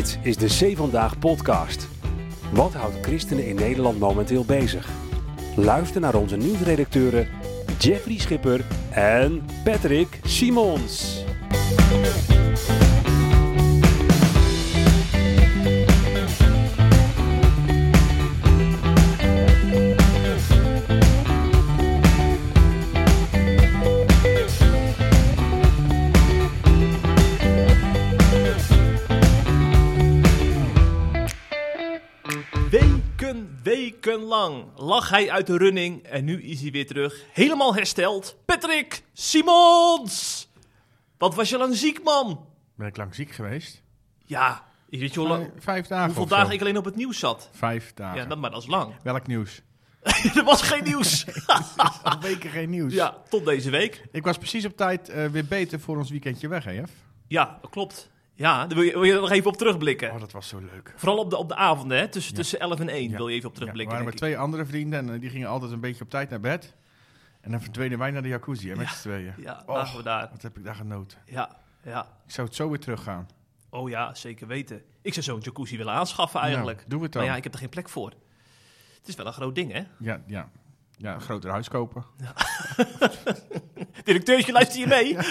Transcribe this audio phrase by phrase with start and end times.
[0.00, 1.88] Dit is de C Vandaag podcast.
[2.52, 4.88] Wat houdt christenen in Nederland momenteel bezig?
[5.56, 7.28] Luister naar onze nieuwsredacteuren
[7.78, 11.24] Jeffrey Schipper en Patrick Simons.
[34.40, 37.24] Lang lag hij uit de running en nu is hij weer terug.
[37.32, 38.36] Helemaal hersteld.
[38.44, 40.48] Patrick Simons!
[41.18, 42.46] Wat was je lang ziek, man?
[42.76, 43.82] Ben ik lang ziek geweest?
[44.24, 46.34] Ja, je weet je lang- Vijf, dagen hoeveel zo.
[46.34, 47.48] dagen ik alleen op het nieuws zat?
[47.52, 48.18] Vijf dagen.
[48.20, 48.94] Ja, dat, maar dat is lang.
[49.02, 49.62] Welk nieuws?
[50.36, 51.24] er was geen nieuws.
[52.02, 52.92] Al weken geen nieuws.
[52.92, 54.02] ja, tot deze week.
[54.12, 56.92] Ik was precies op tijd eh, weer beter voor ons weekendje weg, hè, Jeff?
[57.28, 58.10] Ja, dat klopt.
[58.40, 60.10] Ja, daar wil je, wil je er nog even op terugblikken.
[60.12, 60.92] Oh, dat was zo leuk.
[60.96, 62.08] Vooral op de, op de avonden, hè?
[62.08, 62.38] Tussen, Ja.
[62.38, 63.16] tussen 11 en 1 Ja.
[63.16, 63.88] wil je even op Ja, er terugblikken.
[63.96, 66.40] waren maar twee andere vrienden en eh, die gingen altijd een beetje op tijd naar
[66.40, 66.74] bed.
[67.40, 68.92] En dan verdwenen wij naar de jacuzzi, hè, met Ja.
[68.94, 69.34] z'n tweeën.
[69.36, 70.28] Ja, lagen we daar.
[70.32, 71.18] Wat heb ik daar genoten.
[71.26, 72.06] Ja, ja.
[72.26, 73.28] Ik zou het zo weer teruggaan.
[73.70, 74.82] Oh ja, zeker weten.
[75.02, 76.76] Ik zou zo'n jacuzzi willen aanschaffen eigenlijk.
[76.78, 77.22] Nou, doe het dan.
[77.22, 78.10] Maar ja, ik heb er geen plek voor.
[78.98, 79.82] Het is wel een groot ding, hè?
[79.98, 80.48] Ja, ja.
[80.96, 82.04] Ja, een groter huis kopen.
[84.04, 85.16] Directeurtje, luister je mee?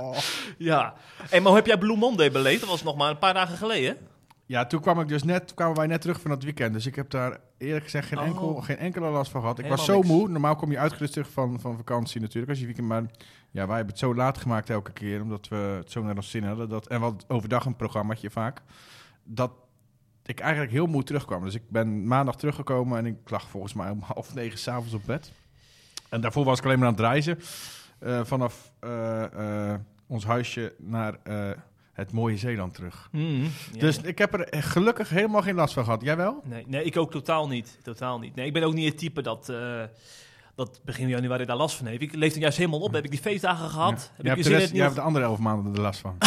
[0.58, 0.94] ja.
[1.28, 2.60] Hey, maar hoe heb jij Blue Monday beleefd?
[2.60, 3.96] Dat was nog maar een paar dagen geleden.
[4.46, 6.72] Ja, toen kwam ik dus net, kwamen wij net terug van het weekend.
[6.72, 8.24] Dus ik heb daar eerlijk gezegd geen, Oh.
[8.24, 9.58] enkel, geen enkele last van gehad.
[9.58, 10.06] Ik was zo niks.
[10.08, 10.28] moe.
[10.28, 12.88] Normaal kom je uitgerust terug van, van vakantie natuurlijk als je weekend.
[12.88, 13.02] Maar
[13.50, 15.20] ja, wij hebben het zo laat gemaakt elke keer.
[15.22, 16.68] Omdat we het zo naar ons zin hadden.
[16.68, 18.62] Dat, en wat overdag een programmaatje vaak.
[19.24, 19.50] Dat
[20.24, 21.44] ik eigenlijk heel moe terugkwam.
[21.44, 25.02] Dus ik ben maandag teruggekomen en ik lag volgens mij om half negen s'avonds op
[25.06, 25.32] bed.
[26.08, 27.38] En daarvoor was ik alleen maar aan het reizen.
[28.02, 31.14] Eh, vanaf eh, eh, ons huisje naar
[31.92, 33.08] het mooie Zeeland terug.
[33.12, 33.48] Ja.
[33.78, 36.02] Dus ik heb er gelukkig helemaal geen last van gehad.
[36.02, 36.40] Jij wel?
[36.44, 37.78] Nee, nee, ik ook totaal niet.
[37.82, 38.34] Totaal niet.
[38.34, 39.52] Nee, ik ben ook niet het type dat,
[40.54, 42.02] dat begin januari daar last van heeft.
[42.02, 42.92] Ik leef er juist helemaal op.
[42.92, 43.90] Heb ik die feestdagen gehad?
[43.92, 44.16] Ja.
[44.16, 46.16] Heb Jij ik hebt, de rest, jij hebt de andere elf maanden er last van.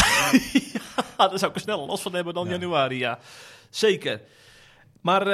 [1.16, 2.50] Ah, daar zou ik er sneller last van hebben dan Ja.
[2.50, 3.18] januari, ja.
[3.70, 4.20] Zeker.
[5.00, 5.24] Maar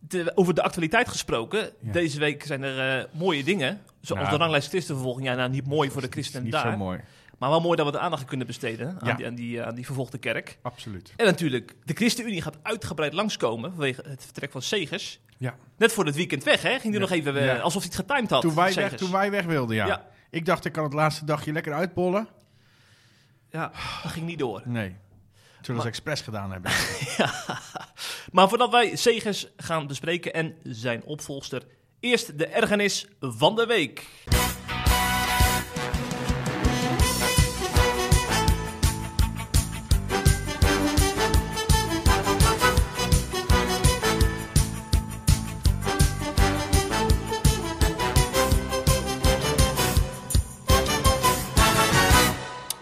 [0.00, 1.70] de- over de actualiteit gesproken.
[1.80, 1.92] Ja.
[1.92, 3.80] Deze week zijn er mooie dingen.
[4.02, 4.30] Zoals Ja.
[4.30, 5.26] de ranglijst christenvervolging.
[5.26, 6.70] Ja, nou, niet mooi voor de Niet- christenen Niet daar.
[6.72, 7.00] zo mooi.
[7.38, 9.14] Maar wel mooi dat we de aandacht kunnen besteden aan, Ja.
[9.14, 10.58] die, aan, die, aan die vervolgde kerk.
[10.62, 11.12] Absoluut.
[11.16, 15.20] En natuurlijk, de ChristenUnie gaat uitgebreid langskomen vanwege het vertrek van Segers.
[15.38, 15.54] Ja.
[15.76, 16.68] Net voor het weekend weg, hè?
[16.70, 16.98] Ging hij Ja.
[16.98, 17.58] nog even, eh, Ja.
[17.58, 18.40] alsof hij het getimed had.
[18.40, 19.86] Toen wij, weg, toen wij weg wilden, ja.
[19.86, 20.06] Ja.
[20.30, 22.28] Ik dacht, ik kan het laatste dagje lekker uitbollen.
[23.50, 24.62] Ja, dat ging niet door.
[24.64, 24.88] Nee.
[24.88, 24.96] Zullen
[25.66, 26.70] ze Maar- expres gedaan hebben.
[28.32, 31.62] Maar voordat wij Segers gaan bespreken en zijn opvolgster,
[32.02, 34.06] eerst de ergernis van de week.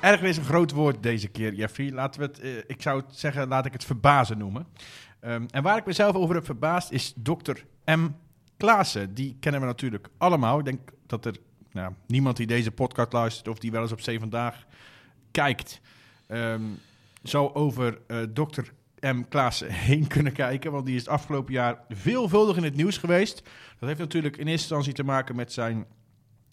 [0.00, 1.90] Ergernis is een groot woord deze keer, Jeffrey.
[1.90, 4.66] Laten we het, eh, ik zou het zeggen, laat ik het verbazen noemen.
[5.20, 8.08] Ehm, en waar ik mezelf over heb verbaasd is dokter M.
[8.60, 9.14] Klaassen.
[9.14, 10.58] Die kennen we natuurlijk allemaal.
[10.58, 11.36] Ik denk dat er
[11.72, 14.66] nou, niemand die deze podcast luistert of die wel eens op C Vandaag
[15.30, 15.80] kijkt,
[16.26, 16.62] ehm
[17.22, 19.22] zou over eh dokter M.
[19.28, 20.72] Klaassen heen kunnen kijken.
[20.72, 23.42] Want die is het afgelopen jaar veelvuldig in het nieuws geweest.
[23.78, 25.86] Dat heeft natuurlijk in eerste instantie te maken met zijn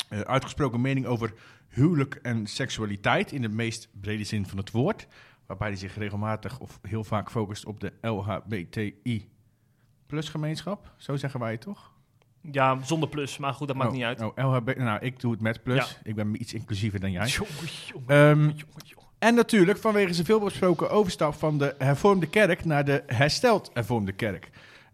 [0.10, 1.34] eh, uitgesproken mening over
[1.68, 5.08] huwelijk en seksualiteit in de meest brede zin van het woord.
[5.46, 9.30] Waarbij hij zich regelmatig of heel vaak focust op de LHBTI
[10.06, 10.94] plus gemeenschap.
[10.98, 11.97] Zo zeggen wij het toch?
[12.52, 14.22] Ja, zonder plus, maar goed, dat maakt Oh, niet uit.
[14.22, 16.00] Oh, LHB, nou, ik doe het met plus.
[16.04, 17.28] Ik ben iets inclusiever dan jij.
[17.28, 17.54] Jongen,
[17.86, 23.04] jongen, Ehm, jongen, en natuurlijk vanwege zijn veelbesproken overstap van de hervormde kerk naar de
[23.06, 24.50] hersteld hervormde kerk.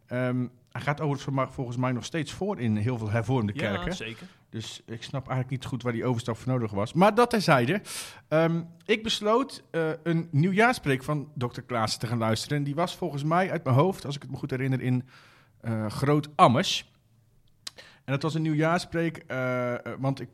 [0.07, 3.85] Ehm, hij gaat overigens volgens mij nog steeds voor in heel veel hervormde kerken.
[3.85, 4.27] Ja, zeker.
[4.49, 6.93] Dus ik snap eigenlijk niet goed waar die overstap voor nodig was.
[6.93, 7.81] Maar dat terzijde.
[8.27, 11.61] Ehm ik besloot eh, een nieuwjaarspreek van Dr.
[11.61, 12.57] Klaassen te gaan luisteren.
[12.57, 15.03] En die was volgens mij uit mijn hoofd, als ik het me goed herinner, in
[15.61, 16.91] eh Groot Ammers.
[18.05, 20.29] En dat was een nieuwjaarspreek, eh, eh, want ik,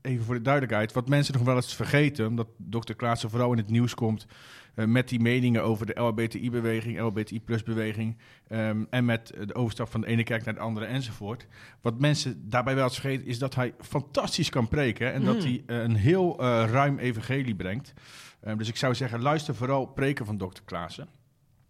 [0.00, 2.92] even voor de duidelijkheid, wat mensen nog wel eens vergeten, omdat Dr.
[2.92, 4.26] Klaassen vooral in het nieuws komt
[4.74, 8.16] eh, met die meningen over de LHBTI-beweging, LHBTI-plus-beweging
[8.48, 11.46] ehm, en met de overstap van de ene kerk naar de andere enzovoort.
[11.80, 15.40] Wat mensen daarbij wel eens vergeten is dat hij fantastisch kan preken en dat Mm.
[15.40, 17.92] hij een heel ruim evangelie brengt.
[18.40, 20.62] Ehm, dus ik zou zeggen, luister vooral preken van Dr.
[20.64, 21.08] Klaassen.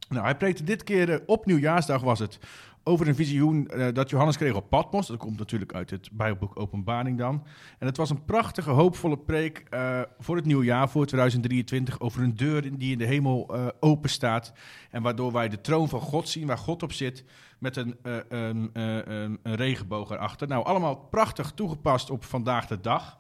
[0.09, 2.39] Nou, hij preekte dit keer op nieuwjaarsdag was het
[2.85, 5.07] over een visioen eh, dat Johannes kreeg op Patmos.
[5.07, 7.45] Dat komt natuurlijk uit het Bijbelboek Openbaring dan.
[7.79, 12.23] En het was een prachtige, hoopvolle preek eh, voor het nieuwe jaar, voor 2023, over
[12.23, 14.53] een deur die in de hemel eh, open staat.
[14.91, 17.25] En waardoor wij de troon van God zien, waar God op zit,
[17.59, 20.49] met een, eh, een, regenboog erachter.
[20.49, 23.19] Nou, allemaal prachtig toegepast op vandaag de dag.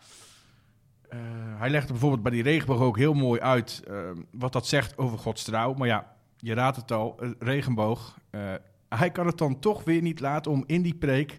[1.56, 3.82] Hij legde bijvoorbeeld bij die regenboog ook heel mooi uit
[4.30, 5.74] wat dat zegt over Gods trouw.
[5.74, 8.18] Maar ja, je raadt het al, regenboog.
[8.98, 11.38] Hij kan het dan toch weer niet laten om in die preek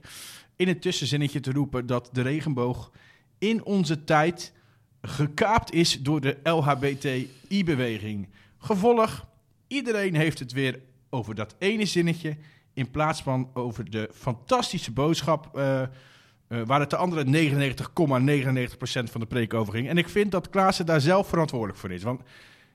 [0.55, 2.91] in het tussenzinnetje te roepen dat de regenboog
[3.37, 4.53] in onze tijd
[5.01, 8.29] gekaapt is door de LHBTI-beweging.
[8.57, 9.27] Gevolg,
[9.67, 10.79] iedereen heeft het weer
[11.09, 12.37] over dat ene zinnetje
[12.73, 15.87] in plaats van over de fantastische boodschap eh, eh,
[16.47, 17.25] waar het de andere 99,99%
[19.03, 19.89] van de preek over ging.
[19.89, 22.03] En ik vind dat Klaassen daar zelf verantwoordelijk voor is.
[22.03, 22.21] Want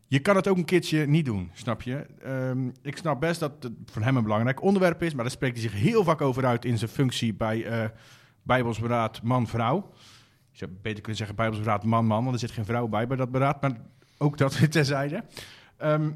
[0.08, 2.06] je kan het ook een keertje niet doen, snap je?
[2.22, 5.58] Ehm, ik snap best dat het voor hem een belangrijk onderwerp is, maar daar spreekt
[5.58, 7.88] hij zich heel vaak over uit in zijn functie bij eh
[8.42, 9.90] Bijbels Beraad Man-Vrouw.
[10.50, 13.16] Je zou beter kunnen zeggen Bijbels Beraad Man-Man, want er zit geen vrouw bij bij
[13.16, 13.72] dat beraad, maar
[14.18, 15.24] ook dat terzijde.
[15.76, 16.10] Ehm,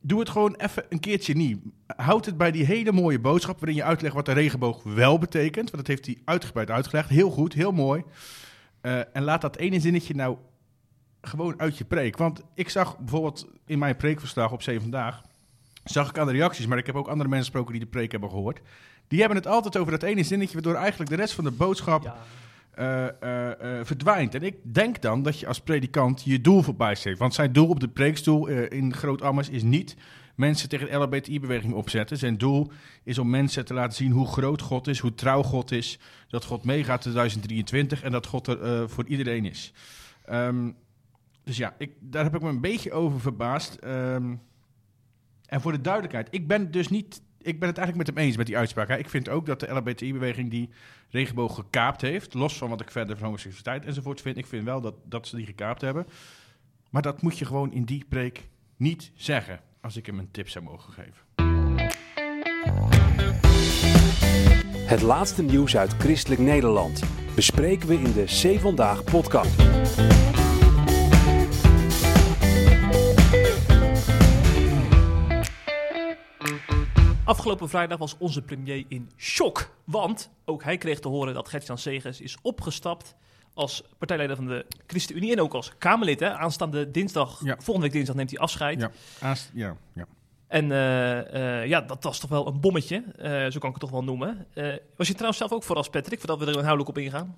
[0.00, 1.58] doe het gewoon even een keertje niet.
[1.86, 5.70] Houd het bij die hele mooie boodschap waarin je uitlegt wat de regenboog wel betekent,
[5.70, 7.08] want dat heeft hij uitgebreid uitgelegd.
[7.08, 8.02] Heel goed, heel mooi.
[8.80, 10.36] Eh, en laat dat ene zinnetje nou
[11.26, 12.16] gewoon uit je preek.
[12.16, 15.22] Want ik zag bijvoorbeeld in mijn preekverslag op Zeven Vandaag...
[15.84, 18.10] zag ik aan de reacties, maar ik heb ook andere mensen gesproken die de preek
[18.12, 18.60] hebben gehoord.
[19.08, 20.54] Die hebben het altijd over dat ene zinnetje...
[20.54, 22.16] waardoor eigenlijk de rest van de boodschap Ja.
[22.74, 24.34] eh, eh, eh, verdwijnt.
[24.34, 27.18] En ik denk dan dat je als predikant je doel voorbij steekt.
[27.18, 29.96] Want zijn doel op de preekstoel in Groot Ammers is niet...
[30.34, 32.16] mensen tegen de LHBTI-beweging opzetten.
[32.16, 32.70] Zijn doel
[33.04, 34.98] is om mensen te laten zien hoe groot God is...
[34.98, 35.98] hoe trouw God is,
[36.28, 38.02] dat God meegaat 2023...
[38.02, 39.72] en dat God er voor iedereen is.
[40.24, 40.70] Ehm,
[41.44, 43.74] dus ja, ik, daar heb ik me een beetje over verbaasd.
[43.74, 44.34] Ehm,
[45.46, 47.22] en voor de duidelijkheid, ik ben dus niet.
[47.38, 48.88] Ik ben het eigenlijk met hem eens met die uitspraak.
[48.88, 48.98] hè.
[48.98, 50.70] Ik vind ook dat de LHBTI-beweging die
[51.10, 52.34] regenboog gekaapt heeft.
[52.34, 54.36] Los van wat ik verder van homoseksualiteit enzovoort vind.
[54.36, 56.06] Ik vind wel dat, dat ze die gekaapt hebben.
[56.90, 59.60] Maar dat moet je gewoon in die preek niet zeggen.
[59.80, 61.22] Als ik hem een tip zou mogen geven.
[64.86, 67.02] Het laatste nieuws uit Christelijk Nederland
[67.34, 69.62] bespreken we in de C Vandaag podcast.
[77.34, 79.70] Afgelopen vrijdag was onze premier in shock.
[79.84, 83.14] Want ook hij kreeg te horen dat Gert-Jan Segers is opgestapt
[83.54, 85.32] als partijleider van de ChristenUnie.
[85.32, 86.20] En ook als Kamerlid.
[86.20, 86.32] Hè.
[86.34, 87.54] Aanstaande dinsdag, Ja.
[87.54, 88.80] volgende week dinsdag neemt hij afscheid.
[88.80, 88.90] Ja,
[89.20, 90.06] Aast, ja, ja.
[90.46, 92.96] En eh, eh, ja, dat was toch wel een bommetje.
[93.16, 94.46] eh, zo kan ik het toch wel noemen.
[94.96, 97.36] Was je trouwens zelf ook verrast, Patrick, voordat we er inhoudelijk op ingaan?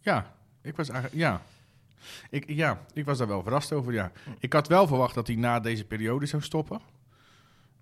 [0.00, 1.20] Ja, ik was eigenlijk.
[1.20, 1.40] Ja.
[2.30, 3.92] Ik, ja, ik was daar wel verrast over.
[3.92, 4.12] Ja.
[4.38, 6.80] Ik had wel verwacht dat hij na deze periode zou stoppen.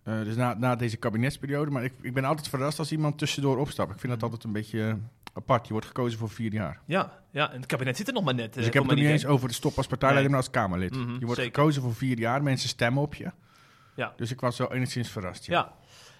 [0.06, 1.70] Eh, dus na, na deze kabinetsperiode.
[1.70, 3.92] Maar ik, ik ben altijd verrast als iemand tussendoor opstapt.
[3.92, 4.94] Ik vind dat altijd een beetje eh,
[5.32, 5.66] apart.
[5.66, 6.80] Je wordt gekozen voor vier jaar.
[6.84, 8.52] Ja, ja, en het kabinet zit er nog maar net.
[8.52, 10.40] Dus eh, ik heb het niet eens over de stop als partijleider, Nee.
[10.40, 10.94] maar als Kamerlid.
[10.96, 11.54] Mhm, je wordt zeker.
[11.54, 12.42] gekozen voor vier jaar.
[12.42, 13.30] Mensen stemmen op je.
[13.94, 14.12] Ja.
[14.16, 15.46] Dus ik was wel enigszins verrast.
[15.46, 15.52] Ja.
[15.54, 15.72] Ja.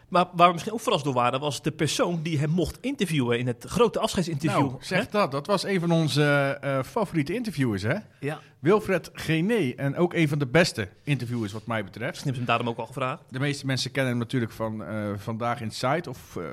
[0.09, 3.39] Maar waar we misschien ook verrast door waren, was de persoon die hem mocht interviewen
[3.39, 4.67] in het grote afscheidsinterview.
[4.67, 5.31] Nou, zeg dat.
[5.31, 7.95] Dat was een van onze eh, favoriete interviewers, hè?
[8.21, 9.73] Ja, Wilfred Gené.
[9.77, 12.19] En ook een van de beste interviewers wat mij betreft.
[12.19, 13.23] Snip hem daarom ook al gevraagd.
[13.29, 16.45] De meeste mensen kennen hem natuurlijk van eh, Vandaag in Site of eh,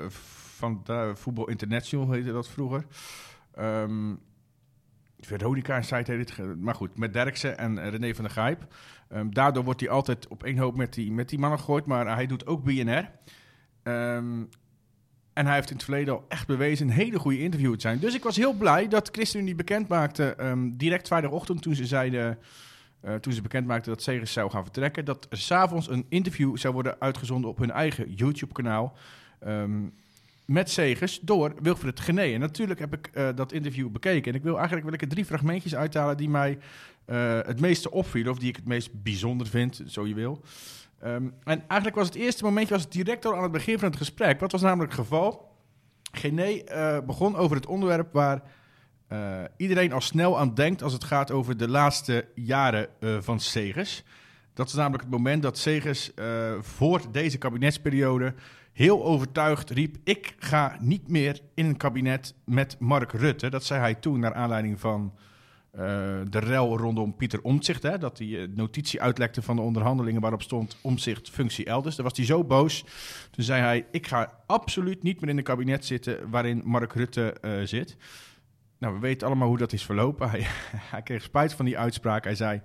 [0.56, 0.82] van
[1.14, 2.86] Voetbal International heette dat vroeger.
[3.54, 4.12] Ehm
[5.26, 6.60] Veronica in Site heet het.
[6.60, 8.66] Maar goed, met Derksen en René van der Gijp.
[9.08, 11.86] Ehm, daardoor wordt hij altijd op één hoop met die, met die mannen gegooid.
[11.86, 13.10] Maar hij doet ook BNR.
[13.84, 14.42] Ehm,
[15.32, 17.98] en hij heeft in het verleden al echt bewezen een hele goede interviewer te zijn.
[17.98, 22.38] Dus ik was heel blij dat ChristenUnie bekend maakte, ehm, direct vrijdagochtend toen ze zeiden...
[23.00, 26.56] eh, toen ze bekend maakten dat Segers zou gaan vertrekken, dat er s'avonds een interview
[26.56, 28.96] zou worden uitgezonden op hun eigen YouTube-kanaal.
[29.40, 29.82] ehm,
[30.44, 32.22] met Segers door Wilfred Gené.
[32.22, 34.32] En natuurlijk heb ik eh, dat interview bekeken.
[34.32, 36.58] En ik wil eigenlijk wil ik er drie fragmentjes uithalen die mij
[37.04, 38.32] eh, het meeste opvielen.
[38.32, 40.42] Of die ik het meest bijzonder vind, zo je wil.
[41.04, 43.88] Ehm, en eigenlijk was het eerste momentje was het direct al aan het begin van
[43.88, 44.40] het gesprek.
[44.40, 45.52] Wat was namelijk het geval?
[46.12, 48.42] Gené eh, begon over het onderwerp waar
[49.06, 53.40] eh, iedereen al snel aan denkt als het gaat over de laatste jaren eh, van
[53.40, 54.02] Segers.
[54.54, 56.10] Dat is namelijk het moment dat Segers
[56.60, 58.34] voor deze kabinetsperiode
[58.72, 63.50] heel overtuigd riep: Ik ga niet meer in een kabinet met Mark Rutte.
[63.50, 65.14] Dat zei hij toen naar aanleiding van
[65.74, 65.80] eh,
[66.30, 67.82] de rel rondom Pieter Omtzigt.
[67.82, 71.96] Hè, dat hij eh, notitie uitlekte van de onderhandelingen waarop stond Omtzigt functie elders.
[71.96, 72.84] Daar was hij zo boos.
[73.30, 77.32] Toen zei hij: Ik ga absoluut niet meer in een kabinet zitten waarin Mark Rutte
[77.40, 77.96] eh, zit.
[78.78, 80.30] nou, we weten allemaal hoe dat is verlopen.
[80.30, 80.46] Hij,
[80.90, 82.24] hij kreeg spijt van die uitspraak.
[82.24, 82.60] Hij zei,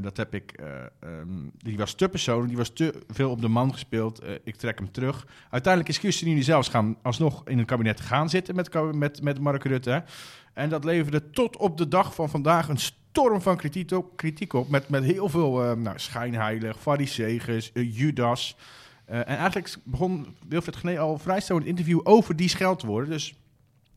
[0.00, 0.66] dat heb ik, eh,
[1.00, 4.22] ehm, die was te persoonlijk, die was te veel op de man gespeeld.
[4.44, 5.26] Ik trek hem terug.
[5.50, 9.64] Uiteindelijk is ChristenUnie zelfs gaan alsnog in een kabinet gaan zitten met, met, met Mark
[9.64, 10.04] Rutte.
[10.52, 14.52] En dat leverde tot op de dag van vandaag een storm van kritiek op, kritiek
[14.52, 18.56] op met, met heel veel nou, schijnheilig, fariseegers, Judas...
[19.04, 23.10] en eigenlijk begon Wilfred Genee al vrij snel het interview over die scheldwoorden.
[23.10, 23.34] Dus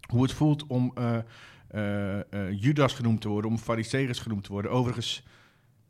[0.09, 0.93] hoe het voelt om
[2.51, 4.71] Judas genoemd te worden, om Fariseeërs genoemd te worden.
[4.71, 5.23] Overigens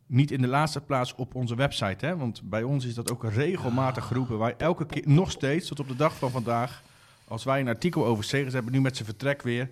[0.07, 2.17] niet in de laatste plaats op onze website, hè?
[2.17, 4.37] want bij ons is dat ook regelmatig geroepen.
[4.37, 6.83] Wij elke keer, nog steeds, tot op de dag van vandaag,
[7.27, 9.69] als wij een artikel over Segers hebben, nu met zijn vertrek weer,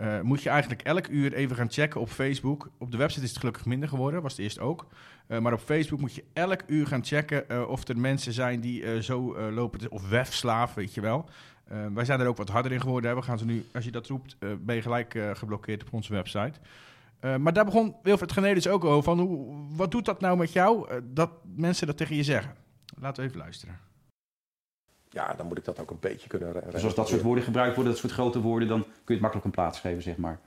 [0.00, 2.70] uh, moet je eigenlijk elk uur even gaan checken op Facebook.
[2.78, 4.86] Op de website is het gelukkig minder geworden, was het eerst ook.
[5.28, 8.60] Uh, maar op Facebook moet je elk uur gaan checken uh, of er mensen zijn
[8.60, 11.28] die zo lopen, of wefslaaf, weet je wel.
[11.94, 13.10] Wij zijn er ook wat harder in geworden.
[13.10, 13.16] Hè.
[13.16, 16.60] We gaan ze nu, als je dat roept, ben je gelijk geblokkeerd op onze website.
[17.20, 19.02] maar daar begon Wilfred Genedis ook over.
[19.02, 22.54] Van hoe, wat doet dat nou met jou, dat mensen dat tegen je zeggen?
[22.98, 23.78] Laten we even luisteren.
[25.16, 26.52] Ja, dan moet ik dat ook een beetje kunnen...
[26.70, 28.68] Dus als dat soort woorden gebruikt worden, dat soort grote woorden...
[28.68, 30.38] dan kun je het makkelijk een plaats geven, zeg maar.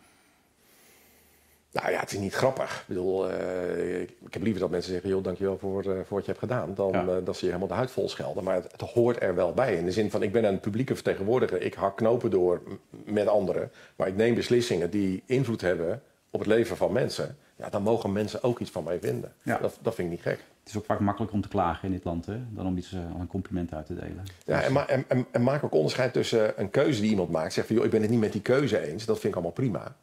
[1.71, 2.79] Nou ja, het is niet grappig.
[2.79, 6.25] Ik bedoel, uh, ik heb liever dat mensen zeggen, joh, dankjewel voor, uh, voor wat
[6.25, 7.03] je hebt gedaan, dan ja.
[7.03, 8.43] uh, dat ze je helemaal de huid vol schelden.
[8.43, 9.75] Maar het, het, hoort er wel bij.
[9.75, 13.71] In de zin van, ik ben een publieke vertegenwoordiger, ik hak knopen door met anderen,
[13.95, 17.37] maar ik neem beslissingen die invloed hebben op het leven van mensen.
[17.55, 19.33] Ja, dan mogen mensen ook iets van mij vinden.
[19.41, 19.57] Ja.
[19.57, 20.39] Dat, dat vind ik niet gek.
[20.69, 22.91] Het is ook vaak makkelijker om te klagen in dit land, hè, dan om iets
[22.91, 24.23] een compliment uit te delen.
[24.45, 27.53] Ja, en, ma en, en, en maak ook onderscheid tussen een keuze die iemand maakt.
[27.53, 29.05] Zeg van, joh, ik ben het niet met die keuze eens.
[29.05, 29.95] Dat vind ik allemaal prima.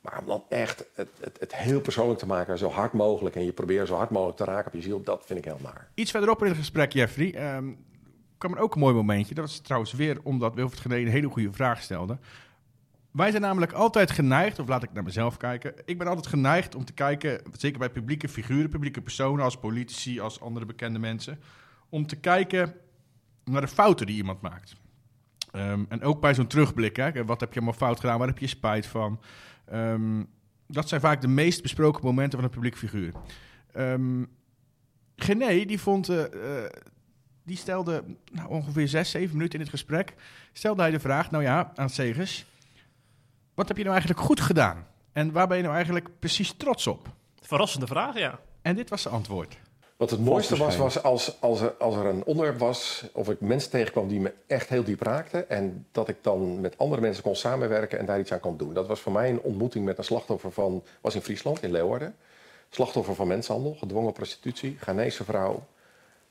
[0.00, 3.36] Maar om dan echt het, het, het, heel persoonlijk te maken, zo hard mogelijk...
[3.36, 5.58] en je probeert zo hard mogelijk te raken op je ziel, dat vind ik heel
[5.62, 5.88] naar.
[5.94, 7.78] Iets verderop in het gesprek, Jeffrey, um,
[8.38, 9.34] kwam er ook een mooi momentje.
[9.34, 12.18] Dat was trouwens weer omdat Wilfred Genee een hele goede vraag stelde.
[13.10, 15.74] Wij zijn namelijk altijd geneigd, of laat ik naar mezelf kijken...
[15.84, 18.70] ik ben altijd geneigd om te kijken, zeker bij publieke figuren...
[18.70, 21.40] publieke personen als politici, als andere bekende mensen...
[21.88, 22.74] om te kijken
[23.44, 24.76] naar de fouten die iemand maakt.
[25.52, 28.46] Um, en ook bij zo'n terugblik, wat heb je allemaal fout gedaan, waar heb je
[28.46, 29.20] spijt van...
[29.72, 30.28] Um,
[30.66, 33.12] dat zijn vaak de meest besproken momenten van een publiek figuur.
[33.76, 34.28] Um,
[35.16, 36.24] Gené, die vond, uh,
[37.44, 40.14] die stelde nou, ongeveer zes, zeven minuten in het gesprek,
[40.52, 42.46] stelde hij de vraag, nou ja, aan Segers,
[43.60, 44.86] wat heb je nou eigenlijk goed gedaan?
[45.12, 47.08] En waar ben je nou eigenlijk precies trots op?
[47.40, 48.38] Verrassende vraag, ja.
[48.62, 49.56] En dit was zijn antwoord.
[49.96, 53.40] Wat het mooiste was, was als, als, er, als er een onderwerp was, of ik
[53.40, 55.50] mensen tegenkwam die me echt heel diep raakten.
[55.50, 58.74] En dat ik dan met andere mensen kon samenwerken en daar iets aan kon doen.
[58.74, 62.14] Dat was voor mij een ontmoeting met een slachtoffer van, was in Friesland, in Leeuwarden.
[62.70, 65.66] Slachtoffer van mensenhandel, gedwongen prostitutie, Ghanese vrouw.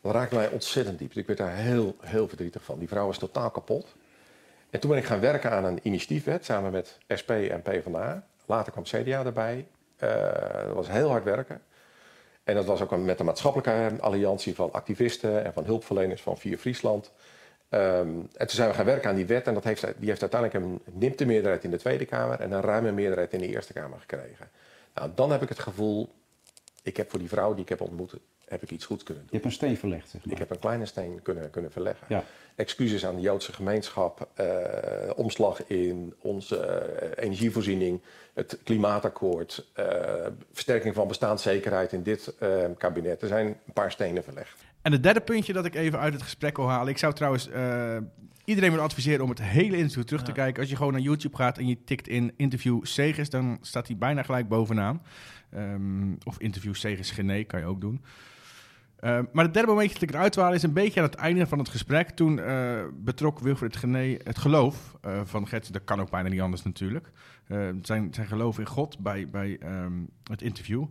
[0.01, 1.13] Dat raakte mij ontzettend diep.
[1.13, 2.79] Ik werd daar heel, heel verdrietig van.
[2.79, 3.95] Die vrouw was totaal kapot.
[4.69, 8.23] En toen ben ik gaan werken aan een initiatiefwet samen met SP en PvdA.
[8.45, 9.67] Later kwam CDA erbij.
[10.03, 10.09] Uh,
[10.65, 11.61] dat was heel hard werken.
[12.43, 16.57] En dat was ook met de maatschappelijke alliantie van activisten en van hulpverleners van Vier
[16.57, 17.11] Friesland.
[17.69, 17.79] Um,
[18.33, 20.65] en toen zijn we gaan werken aan die wet en dat heeft, die heeft uiteindelijk
[20.65, 23.99] een nipte meerderheid in de Tweede Kamer en een ruime meerderheid in de Eerste Kamer
[23.99, 24.49] gekregen.
[24.93, 26.09] Nou, dan heb ik het gevoel,
[26.83, 28.15] ik heb voor die vrouw die ik heb ontmoet,
[28.49, 29.31] heb ik iets goeds kunnen doen.
[29.31, 30.33] Je hebt een steen verlegd, zeg maar.
[30.33, 32.05] Ik heb een kleine steen kunnen, kunnen verleggen.
[32.09, 32.23] Ja.
[32.55, 34.45] Excuses aan de Joodse gemeenschap, uh,
[35.15, 36.81] omslag in onze
[37.17, 38.01] uh, energievoorziening,
[38.33, 39.85] het klimaatakkoord, uh,
[40.51, 42.33] versterking van bestaanszekerheid in dit
[42.77, 43.21] kabinet.
[43.21, 44.63] Er zijn een paar stenen verlegd.
[44.81, 46.87] En het derde puntje dat ik even uit het gesprek wil halen.
[46.87, 47.49] Ik zou trouwens
[48.45, 50.61] iedereen wil adviseren om het hele interview terug te kijken.
[50.61, 53.97] Als je gewoon naar YouTube gaat en je tikt in interview Segers, dan staat hij
[53.97, 55.01] bijna gelijk bovenaan.
[55.55, 58.03] Um, of interview Segers Gené kan je ook doen.
[59.01, 61.59] Uh, maar het derde momentje dat ik eruit is een beetje aan het einde van
[61.59, 62.09] het gesprek.
[62.09, 65.73] Toen uh, betrok Wilfred Gené het geloof uh, van Gert.
[65.73, 67.11] Dat kan ook bijna niet anders natuurlijk.
[67.81, 70.85] zijn, zijn geloof in God bij, bij um, het interview.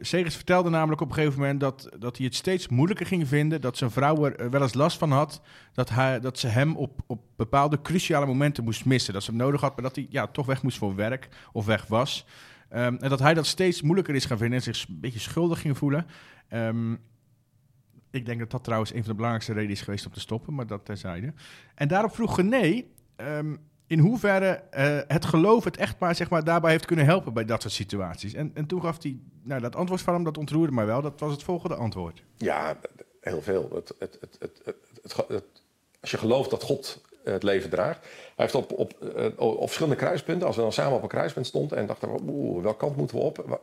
[0.00, 3.60] Segers vertelde namelijk op een gegeven moment dat, dat hij het steeds moeilijker ging vinden.
[3.60, 5.40] Dat zijn vrouw er wel eens last van had.
[5.72, 9.12] Dat, hij, dat ze hem op, op bepaalde cruciale momenten moest missen.
[9.12, 11.66] Dat ze hem nodig had, maar dat hij ja, toch weg moest voor werk of
[11.66, 12.26] weg was.
[12.74, 15.60] Um, en dat hij dat steeds moeilijker is gaan vinden en zich een beetje schuldig
[15.60, 16.06] ging voelen.
[18.14, 20.54] Ik denk dat dat trouwens een van de belangrijkste redenen is geweest om te stoppen,
[20.54, 21.32] maar dat terzijde.
[21.74, 22.84] En daarop vroeg René
[23.16, 27.44] um, in hoeverre uh, het geloof het echtpaar zeg maar, daarbij heeft kunnen helpen bij
[27.44, 28.34] dat soort situaties.
[28.34, 31.02] En, en toen gaf hij, nou dat antwoord van hem, dat ontroerde mij wel.
[31.02, 32.22] Dat was het volgende antwoord.
[32.36, 32.76] Ja,
[33.20, 33.70] heel veel.
[33.74, 35.44] Het, het, het,
[36.00, 38.00] als je gelooft dat God het leven draagt.
[38.00, 38.92] Hij heeft op, op,
[39.36, 42.62] op, op verschillende kruispunten, als we dan samen op een kruispunt stonden en dachten, oeh,
[42.62, 43.60] welke kant moeten we op?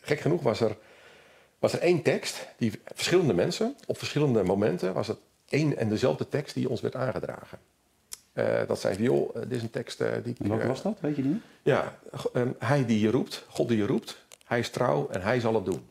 [0.00, 0.76] Gek genoeg was er
[1.64, 5.18] was er één tekst die verschillende mensen op verschillende momenten was het
[5.48, 7.58] één en dezelfde tekst die ons werd aangedragen.
[8.32, 10.60] Eh, dat zei hij, joh, eh, dit is een tekst eh, die ik...
[10.60, 11.00] Eh, was dat?
[11.00, 11.40] Weet je die?
[11.62, 11.98] Ja,
[12.32, 15.54] ehm, hij die je roept, God die je roept, hij is trouw en hij zal
[15.54, 15.86] het doen.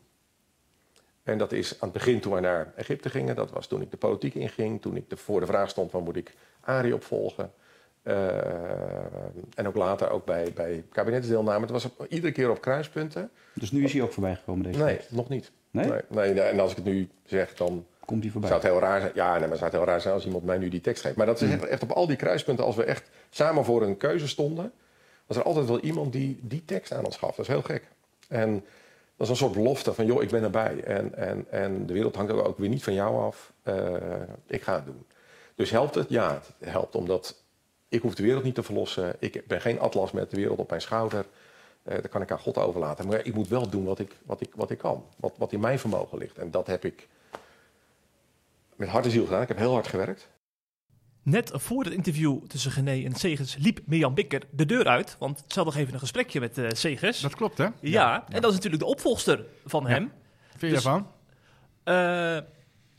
[1.22, 3.90] En dat is aan het begin toen wij naar Egypte gingen, dat was toen ik
[3.90, 7.52] de politiek inging, toen ik de, voor de vraag stond, waar moet ik Ari opvolgen?
[9.54, 11.60] En ook later ook bij, bij kabinetsdeelname.
[11.60, 13.30] Het was op- iedere keer op kruispunten.
[13.54, 15.50] Dus nu is hij ook voorbij gekomen, deze Nee, nog niet.
[15.74, 15.90] Nee?
[16.08, 18.50] Nee, nee, en als ik het nu zeg, dan Komt hij voorbij?
[18.50, 19.12] zou het heel raar zijn.
[19.14, 21.16] Ja, nee, maar zou het heel raar zijn als iemand mij nu die tekst geeft.
[21.16, 23.96] Maar dat is echt, echt op al die kruispunten, als we echt samen voor een
[23.96, 24.72] keuze stonden,
[25.26, 27.36] was er altijd wel iemand die die tekst aan ons gaf.
[27.36, 27.88] Dat is heel gek.
[28.28, 28.52] En
[29.16, 30.82] dat is een soort belofte van, joh, ik ben erbij.
[30.84, 33.52] En, en, en de wereld hangt ook weer niet van jou af.
[33.62, 33.94] Eh,
[34.46, 35.06] ik ga het doen.
[35.54, 36.08] Dus helpt het?
[36.08, 36.94] Ja, het helpt.
[36.94, 37.42] Omdat
[37.88, 39.16] ik hoef de wereld niet te verlossen.
[39.18, 41.26] Ik ben geen atlas met de wereld op mijn schouder.
[41.84, 43.06] Eh dat kan ik aan God overlaten.
[43.06, 45.04] Maar ik moet wel doen wat ik, wat ik, wat ik kan.
[45.16, 46.38] Wat, wat in mijn vermogen ligt.
[46.38, 47.08] En dat heb ik
[48.76, 49.42] met hart en ziel gedaan.
[49.42, 50.32] Ik heb heel hard gewerkt.
[51.22, 55.16] Net voor het interview tussen Gené en Segers liep Mirjam Bikker de deur uit.
[55.18, 57.20] Want ze had nog even een gesprekje met eh Segers.
[57.20, 57.68] Dat klopt, hè?
[57.80, 59.88] ja, en dat is natuurlijk de opvolgster van Ja.
[59.88, 60.12] hem.
[60.48, 61.10] Vind je Dus- daarvan?
[61.84, 62.38] Eh,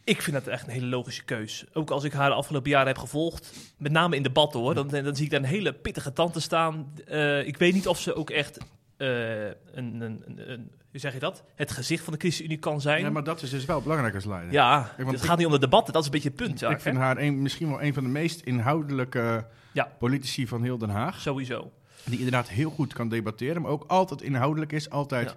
[0.06, 1.66] ik vind dat echt een hele logische keus.
[1.74, 4.88] Ook als ik haar de afgelopen jaren heb gevolgd, met name in debatten hoor, dan,
[4.88, 6.94] dan zie ik daar een hele pittige tante staan.
[7.08, 8.58] Eh, ik weet niet of ze ook echt
[8.98, 11.44] eh, een, een, een, een- hoe zeg je dat?
[11.56, 13.02] Het gezicht van de ChristenUnie kan zijn.
[13.02, 14.52] Ja, maar dat is dus wel belangrijk als leider.
[14.54, 16.54] Ja, want het ik- gaat niet om de debatten, dat is een beetje het punt.
[16.62, 17.02] ik Jaak, vind hè?
[17.02, 19.92] haar een, misschien wel een van de meest inhoudelijke Ja.
[20.00, 21.20] politici van heel Den Haag.
[21.22, 21.72] Sowieso.
[22.04, 25.36] Die inderdaad heel goed kan debatteren, maar ook altijd inhoudelijk is, altijd Ja.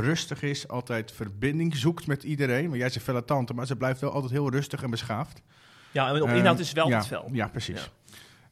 [0.00, 2.68] Rustig is, altijd verbinding zoekt met iedereen.
[2.68, 5.42] Maar jij is een felle tante, maar ze blijft wel altijd heel rustig en beschaafd.
[5.90, 7.28] Ja, en op Ehm, inhoud is wel ja, het fel.
[7.32, 7.90] Ja, precies.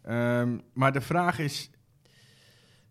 [0.03, 1.71] Ehm, maar de vraag is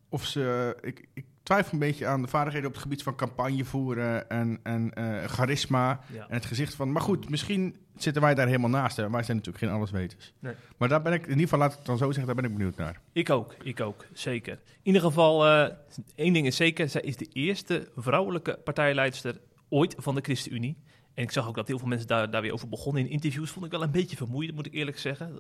[0.10, 0.78] of ze...
[0.82, 4.60] Ik, ik twijfel een beetje aan de vaardigheden op het gebied van campagne voeren en,
[4.64, 6.26] en eh, charisma Ja.
[6.28, 6.92] en het gezicht van...
[6.92, 8.98] Maar goed, misschien zitten wij daar helemaal naast.
[8.98, 9.10] Hè.
[9.10, 10.34] Wij zijn natuurlijk geen allesweters.
[10.40, 10.54] Nee.
[10.78, 12.46] Maar daar ben ik, in ieder geval laat ik het dan zo zeggen, daar ben
[12.52, 13.00] ik benieuwd naar.
[13.12, 14.54] Ik ook, ik ook, zeker.
[14.54, 15.74] In ieder geval, eh,
[16.16, 19.40] één ding is zeker, zij is de eerste vrouwelijke partijleidster
[19.70, 20.78] ooit van de ChristenUnie.
[21.14, 23.04] En ik zag ook dat heel veel mensen daar, daar weer over begonnen.
[23.04, 25.40] In interviews vond ik wel een beetje vermoeiend, moet ik eerlijk zeggen.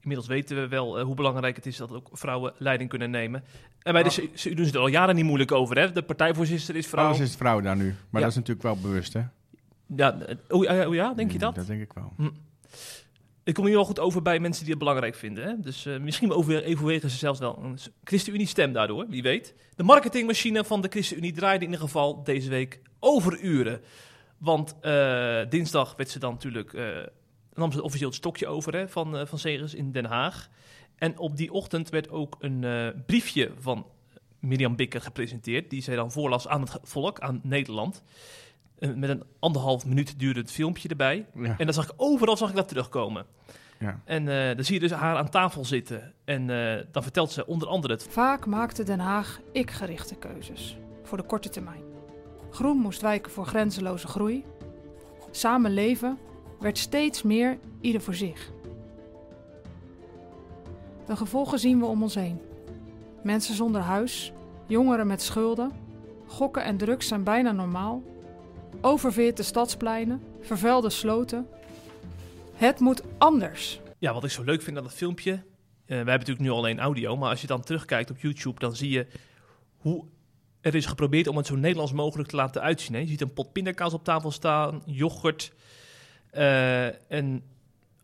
[0.00, 3.44] Inmiddels weten we wel eh, hoe belangrijk het is dat ook vrouwen leiding kunnen nemen.
[3.82, 4.34] En bij de Ah.
[4.34, 5.78] CU doen ze er al jaren niet moeilijk over.
[5.78, 5.92] Hè?
[5.92, 7.06] De partijvoorzitter is vrouw.
[7.06, 7.84] Alles is vrouw daar nu.
[7.84, 8.20] Maar Ja.
[8.20, 9.20] dat is natuurlijk wel bewust, hè?
[9.96, 11.54] Ja, eh, oh, ja, oh ja, denk je Mm, dat?
[11.54, 12.12] Dat denk ik wel.
[13.44, 15.44] Ik kom hier wel goed over bij mensen die het belangrijk vinden.
[15.44, 15.60] Hè?
[15.60, 19.54] Dus eh, misschien over, overwegen ze zelfs wel een ChristenUnie-stem daardoor, wie weet.
[19.76, 23.80] De marketingmachine van de ChristenUnie draaide in ieder geval deze week overuren.
[24.38, 26.86] Want eh, dinsdag werd ze dan natuurlijk, eh,
[27.54, 30.48] nam ze officieel het stokje over hè, van, van Segers in Den Haag.
[30.96, 32.64] En op die ochtend werd ook een
[33.06, 33.86] briefje van
[34.38, 38.02] Mirjam Bikker gepresenteerd, die zij dan voorlas aan het volk, aan Nederland.
[38.80, 41.26] Met een anderhalf minuut duurde het filmpje erbij.
[41.34, 41.54] Ja.
[41.58, 43.26] En dan zag ik overal zag ik dat terugkomen.
[43.78, 44.00] Ja.
[44.04, 46.12] En eh, dan zie je dus haar aan tafel zitten.
[46.24, 48.06] En eh, dan vertelt ze onder andere het.
[48.10, 51.82] Vaak maakte Den Haag ik-gerichte keuzes voor de korte termijn.
[52.50, 54.44] Groen moest wijken voor grenzeloze groei.
[55.30, 56.18] Samen leven
[56.60, 58.50] werd steeds meer ieder voor zich.
[61.06, 62.40] De gevolgen zien we om ons heen.
[63.22, 64.32] Mensen zonder huis,
[64.66, 65.72] jongeren met schulden,
[66.26, 68.02] gokken en drugs zijn bijna normaal.
[68.82, 71.46] Oververhitte stadspleinen, vervuilde sloten.
[72.54, 73.80] Het moet anders.
[73.98, 75.32] Ja, wat ik zo leuk vind aan dat filmpje.
[75.32, 75.40] eh,
[75.86, 77.16] wij hebben natuurlijk nu alleen audio.
[77.16, 79.06] Maar als je dan terugkijkt op YouTube, dan zie je
[79.76, 80.04] hoe
[80.60, 83.00] er is geprobeerd om het zo Nederlands mogelijk te laten uitzien.
[83.00, 85.52] Je ziet een pot pindakaas op tafel staan, yoghurt.
[87.08, 87.42] en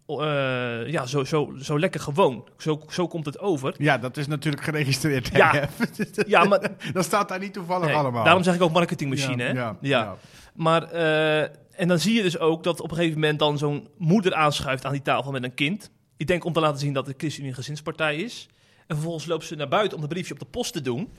[0.06, 2.48] eh, ja, zo, zo, zo lekker gewoon.
[2.58, 3.74] Zo, zo komt het over.
[3.78, 5.32] ja, dat is natuurlijk geregistreerd.
[5.32, 5.68] hè, Ja.
[6.26, 8.24] Ja, maar dat staat daar niet toevallig nee, allemaal.
[8.24, 9.42] daarom zeg ik ook marketingmachine.
[9.42, 9.50] hè?
[9.50, 9.76] Ja, ja.
[9.80, 10.16] ja.
[10.54, 11.40] Maar, eh,
[11.80, 14.84] en dan zie je dus ook dat op een gegeven moment dan zo'n moeder aanschuift
[14.84, 15.90] aan die tafel met een kind.
[16.16, 18.48] Ik denk om te laten zien dat de ChristenUnie een gezinspartij is.
[18.86, 21.12] En vervolgens loopt ze naar buiten om de briefje op de post te doen.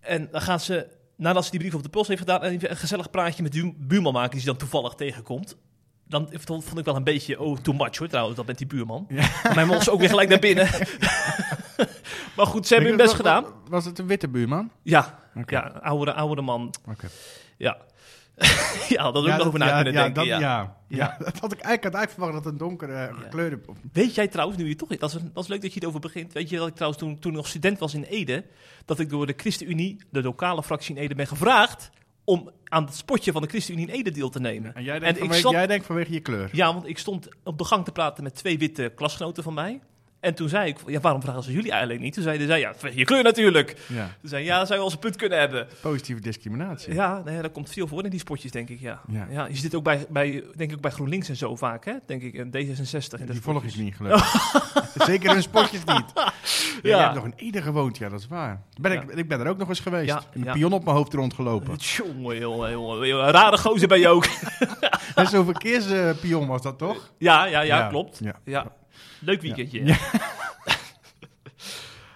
[0.00, 0.86] En dan gaat ze,
[1.16, 4.12] nadat ze die brief op de post heeft gedaan, een gezellig praatje met de buurman
[4.12, 5.56] maken die ze dan toevallig tegenkomt.
[6.08, 9.06] Dan vond ik wel een beetje, oh, too much hoor trouwens, dat met die buurman.
[9.54, 10.68] Mijn mond is ook weer gelijk naar binnen.
[12.36, 13.44] maar goed, ze hebben hun best Was- gedaan.
[13.68, 14.70] Was het een witte buurman?
[14.82, 15.54] Ja, Oké.
[15.54, 16.74] ja oudere, oudere man.
[17.56, 17.76] Ja.
[18.88, 20.14] ja, dat ook Ja, nog over na ja, kunnen ja, denken.
[20.14, 20.38] dat, ja.
[20.38, 20.76] ja.
[20.88, 20.96] Ja.
[20.98, 23.60] Ja, dat had ik eigenlijk had uitverwacht dat het een donkere gekleurde...
[23.92, 24.96] Weet jij trouwens, nu je toch...
[24.96, 26.32] Dat is, dat is leuk dat je het over begint.
[26.32, 28.44] Weet je dat ik trouwens toen, toen ik nog student was in Ede...
[28.84, 31.90] dat ik door de ChristenUnie, de lokale fractie in Ede, ben gevraagd...
[32.26, 34.74] om aan het spotje van de ChristenUnie in Ede deel te nemen.
[34.74, 36.48] En jij denkt, En ik jij denkt vanwege je kleur.
[36.52, 39.80] Ja, want ik stond op de gang te praten met twee witte klasgenoten van mij.
[40.20, 42.14] En toen zei ik, ja, waarom vragen ze jullie eigenlijk niet?
[42.14, 43.76] Toen zeiden zij, ja, je kleur natuurlijk.
[43.86, 44.10] Ja.
[44.20, 45.68] Toen zei ja, dat zou je wel eens een punt kunnen hebben.
[45.80, 46.94] Positieve discriminatie.
[46.94, 49.00] Ja, nee, dat komt veel voor in die spotjes, denk ik, ja.
[49.08, 49.26] Ja.
[49.30, 49.46] ja.
[49.46, 51.92] je zit ook bij, bij, denk ik, bij GroenLinks en zo vaak, hè?
[52.06, 53.20] Denk ik, en D66.
[53.20, 54.64] En dat Die volg ik niet, gelukkig.
[55.06, 56.12] Zeker hun spotjes niet.
[56.82, 56.96] Ja.
[56.96, 58.62] Je hebt nog in Ede gewoond, ja, dat is waar.
[58.80, 60.08] Ben ik, ik ben er ook nog eens geweest.
[60.08, 61.76] Ja, een pion op mijn hoofd rondgelopen.
[61.96, 62.38] Jongen,
[62.70, 64.26] jongen, rare gozer ben je ook.
[65.14, 67.12] en zo'n verkeerspion was dat toch?
[67.18, 68.20] ja, ja, ja, klopt.
[68.44, 68.66] Ja.
[69.20, 69.84] Leuk weekendje.
[69.84, 69.98] Ja.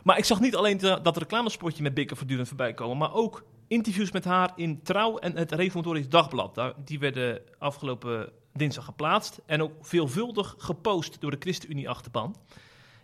[0.05, 3.45] maar ik zag niet alleen de- dat reclamespotje met Bikker voortdurend voorbij komen, maar ook
[3.69, 6.55] interviews met haar in Trouw en het Reformatorisch Dagblad.
[6.55, 12.37] Daar, die werden afgelopen dinsdag geplaatst en ook veelvuldig gepost door de ChristenUnie-achterban.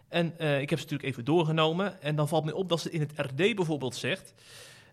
[0.09, 2.03] En eh, ik heb ze natuurlijk even doorgenomen.
[2.03, 4.35] En dan valt me op dat ze in het RD bijvoorbeeld zegt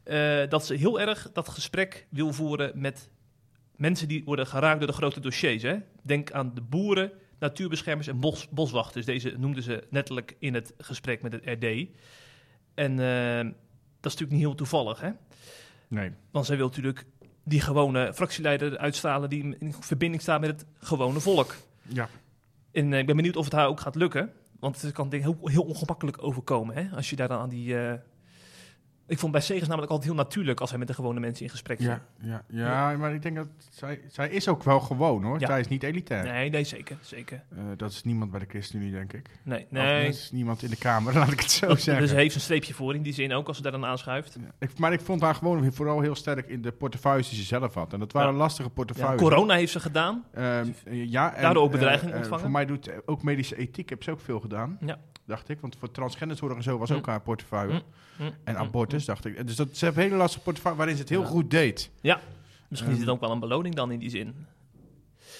[0.04, 3.10] eh, dat ze heel erg dat gesprek wil voeren met
[3.76, 5.64] mensen die worden geraakt door de grote dossiers.
[5.64, 5.76] Hè?
[6.04, 7.12] Denk aan de boeren,
[7.44, 9.06] natuurbeschermers en bos, boswachters.
[9.06, 11.88] Deze noemden ze letterlijk in het gesprek met het RD.
[12.74, 13.52] En eh,
[14.00, 15.10] dat is natuurlijk niet heel toevallig, hè?
[15.88, 16.12] Nee.
[16.32, 17.06] Want zij wil natuurlijk
[17.44, 21.56] die gewone fractieleider uitstralen die in verbinding staat met het gewone volk.
[21.82, 22.10] Ja.
[22.72, 24.32] En eh, ik ben benieuwd of het haar ook gaat lukken.
[24.60, 26.96] Want het kan denk ik heel, heel ongemakkelijk overkomen, hè?
[26.96, 27.78] Als je daar dan aan die...
[27.78, 27.94] eh,
[29.14, 31.52] Ik vond bij Segers namelijk altijd heel natuurlijk als hij met de gewone mensen in
[31.52, 31.90] gesprek ging.
[31.90, 35.40] Ja, ja, ja, maar ik denk dat zij, zij is ook wel gewoon hoor.
[35.40, 35.48] Ja.
[35.48, 36.24] Zij is niet elitair.
[36.24, 37.44] Nee, nee, zeker, zeker.
[37.56, 39.30] Eh, dat is niemand bij de ChristenUnie, denk ik.
[39.44, 40.04] Nee, nee.
[40.06, 42.04] dat is niemand in de Kamer, laat ik het zo Dat- zeggen.
[42.04, 44.38] dus heeft een streepje voor in die zin ook, als ze daar dan aanschuift.
[44.40, 44.52] Ja.
[44.60, 47.74] Ik, maar ik vond haar gewoon vooral heel sterk in de portefeuilles die ze zelf
[47.74, 47.94] had.
[47.94, 49.22] En dat waren lastige portefeuilles.
[49.22, 50.24] corona heeft ze gedaan.
[50.32, 52.42] Eh, ja, en, Daardoor ook eh, bedreiging eh, ontvangen?
[52.42, 54.78] voor mij doet eh, ook medische ethiek, heb ze ook veel gedaan.
[54.86, 54.98] Ja.
[55.26, 56.96] Dacht ik, want voor transgenderzorg en zo was Hm.
[56.96, 57.82] ook haar portefeuille.
[58.18, 59.48] Hm, En hm, abortus, dacht ik.
[59.48, 61.28] Dus dat, ze heeft een hele lastige portefeuille waarin ze het heel Ja.
[61.28, 61.92] goed deed.
[62.02, 62.16] hm.
[62.70, 64.36] Misschien is het ook wel een beloning dan in die zin.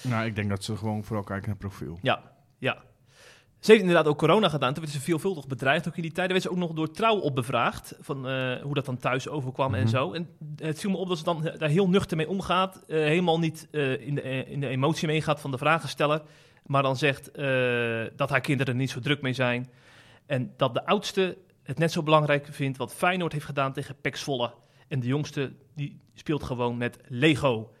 [0.02, 1.98] Nou, ik denk dat ze gewoon vooral kijken naar profiel.
[2.02, 2.22] Ja,
[2.58, 2.82] ja.
[3.60, 4.72] Ze heeft inderdaad ook corona gedaan.
[4.74, 5.88] Toen werd ze veelvuldig bedreigd.
[5.88, 7.94] Ook in die tijd werd ze ook nog door trouw op bevraagd.
[8.00, 9.88] Van eh, hoe dat dan thuis overkwam en Mhm.
[9.90, 10.12] zo.
[10.12, 12.82] En het viel me op dat ze dan daar heel nuchter mee omgaat.
[12.86, 16.22] eh, helemaal niet eh, in, de, eh, in de emotie meegaat van de vragensteller.
[16.66, 19.70] Maar dan zegt eh, dat haar kinderen er niet zo druk mee zijn.
[20.26, 24.16] En dat de oudste het net zo belangrijk vindt wat Feyenoord heeft gedaan tegen Pek
[24.16, 24.54] Zwolle.
[24.88, 27.72] En de jongste die speelt gewoon met Lego.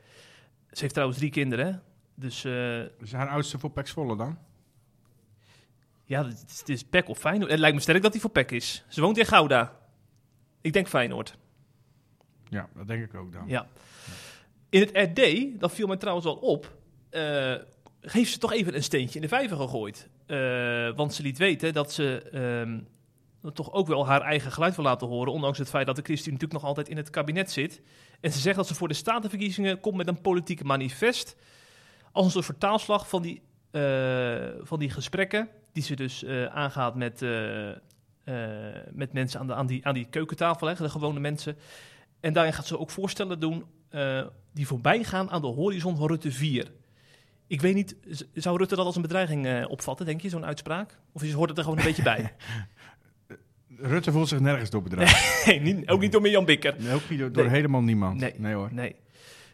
[0.70, 1.66] Ze heeft trouwens drie kinderen.
[1.66, 1.72] hè.
[2.14, 4.38] Dus eh, Is haar oudste voor Pax Volle dan?
[6.04, 7.50] ja, het is, het is Pek of Feyenoord.
[7.50, 8.84] Het lijkt me sterk dat hij voor Pek is.
[8.88, 9.76] Ze woont in Gouda.
[10.60, 11.36] Ik denk Feyenoord.
[12.48, 13.44] Ja, dat denk ik ook dan.
[13.48, 13.66] Ja.
[14.68, 16.76] In het RD, dat viel mij trouwens al op,
[17.10, 17.54] eh,
[18.06, 20.08] heeft ze toch even een steentje in de vijver gegooid.
[20.26, 20.36] Eh,
[20.96, 22.80] want ze liet weten dat ze ehm,
[23.52, 25.32] toch ook wel haar eigen geluid wil laten horen.
[25.32, 27.80] Ondanks het feit dat de ChristenUnie natuurlijk nog altijd in het kabinet zit.
[28.20, 31.36] En ze zegt dat ze voor de statenverkiezingen komt met een politieke manifest.
[32.12, 35.48] Als een soort vertaalslag van die, eh, van die gesprekken.
[35.72, 37.20] Die ze dus eh, aangaat met,
[38.92, 41.56] met mensen aan, de, aan, die, aan die keukentafel, hè, de gewone mensen.
[42.20, 43.64] En daarin gaat ze ook voorstellen doen
[44.52, 46.70] die voorbij gaan aan de horizon van Rutte 4.
[47.46, 47.96] Ik weet niet,
[48.34, 50.98] zou Rutte dat als een bedreiging eh, opvatten, denk je, zo'n uitspraak?
[51.12, 52.32] Of is, hoort het er gewoon een beetje bij?
[53.76, 55.46] Rutte voelt zich nergens door bedreigd.
[55.46, 56.74] Nee, niet, ook niet door Mirjam Bikker.
[56.78, 57.52] Nee, ook niet door, door Nee.
[57.52, 58.38] helemaal niemand.
[58.38, 58.54] Nee.
[58.54, 58.68] hoor.
[58.72, 58.96] Nee.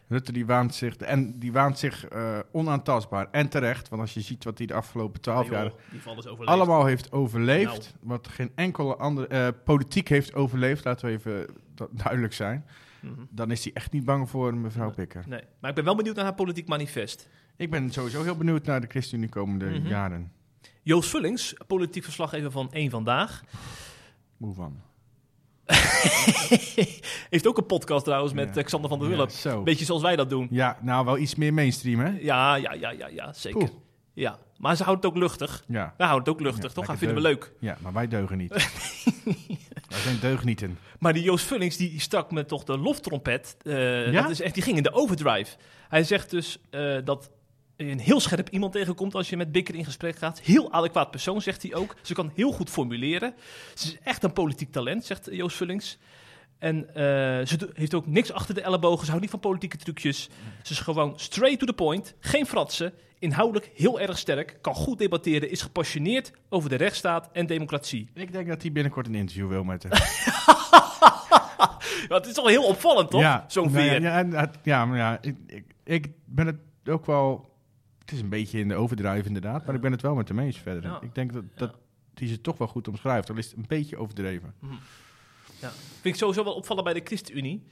[0.07, 3.27] Rutte die waant zich, en die waant zich eh, onaantastbaar.
[3.31, 6.45] En terecht, want als je ziet wat hij de afgelopen twaalf Nee, jaar overleefd.
[6.45, 7.71] allemaal heeft overleefd.
[7.71, 7.83] Nou.
[8.01, 12.65] Wat geen enkele andere eh, politiek heeft overleefd, laten we even du- duidelijk zijn.
[12.99, 13.13] Mhm.
[13.29, 14.95] Dan is hij echt niet bang voor mevrouw Nee.
[14.95, 15.23] Pikker.
[15.27, 15.41] Nee.
[15.59, 17.29] Maar ik ben wel benieuwd naar haar politiek manifest.
[17.61, 19.87] Ik ben sowieso heel benieuwd naar de ChristenUnie komende Mhm.
[19.87, 20.31] jaren.
[20.83, 23.43] Joost Vullings, politiek verslaggever van Eén Vandaag.
[24.37, 24.81] Hoe van?
[27.29, 28.61] Heeft ook een podcast trouwens met Ja.
[28.61, 29.63] eh, Xander van der Ja, zo.
[29.63, 30.47] Beetje zoals wij dat doen.
[30.51, 32.17] Ja, nou wel iets meer mainstream, hè?
[32.19, 33.59] Ja, ja, ja, ja, ja zeker.
[33.59, 33.71] Poeh.
[34.13, 34.37] Ja.
[34.57, 35.63] Maar ze houdt het ook luchtig.
[35.67, 36.85] Ja, Wij houden het ook luchtig, Ja, toch?
[36.85, 37.51] Dat vinden we leuk.
[37.59, 38.49] ja maar wij deugen niet.
[39.89, 40.77] wij zijn deugnieten.
[40.99, 43.55] Maar die Joost Vullings, die stak me toch de loftrompet.
[43.63, 44.21] eh, Ja?
[44.21, 45.55] dat is echt, die ging in de overdrive.
[45.89, 47.29] Hij zegt dus eh, dat
[47.77, 50.39] een heel scherp iemand tegenkomt als je met Bikker in gesprek gaat.
[50.39, 51.95] Heel adequaat persoon, zegt hij ook.
[52.01, 53.33] Ze kan heel goed formuleren.
[53.73, 55.97] Ze is echt een politiek talent, zegt Joost Vullings.
[56.59, 56.93] En eh,
[57.45, 58.99] ze heeft ook niks achter de ellebogen.
[58.99, 60.29] Ze houdt niet van politieke trucjes.
[60.63, 62.15] Ze is gewoon straight to the point.
[62.19, 62.93] Geen fratsen.
[63.19, 64.57] Inhoudelijk heel erg sterk.
[64.61, 65.49] Kan goed debatteren.
[65.49, 68.09] Is gepassioneerd over de rechtsstaat en democratie.
[68.13, 69.85] Ik denk dat hij binnenkort een interview wil met.
[72.07, 73.43] Ja, het is toch heel opvallend, toch?
[73.47, 74.01] Zo'n nou ja, veer.
[74.01, 76.55] Ja, ja, maar ja, ik, ik, ik ben het
[76.85, 77.50] ook wel...
[78.11, 80.39] Het is een beetje in de overdrijf inderdaad, maar ik ben het wel met hem
[80.39, 80.83] eens verder.
[80.83, 80.99] Ja.
[81.01, 81.75] Ik denk dat, dat
[82.13, 84.53] die ze toch wel goed omschrijft, al is het een beetje overdreven.
[85.59, 87.63] Vind ik sowieso wel opvallen bij de ChristenUnie.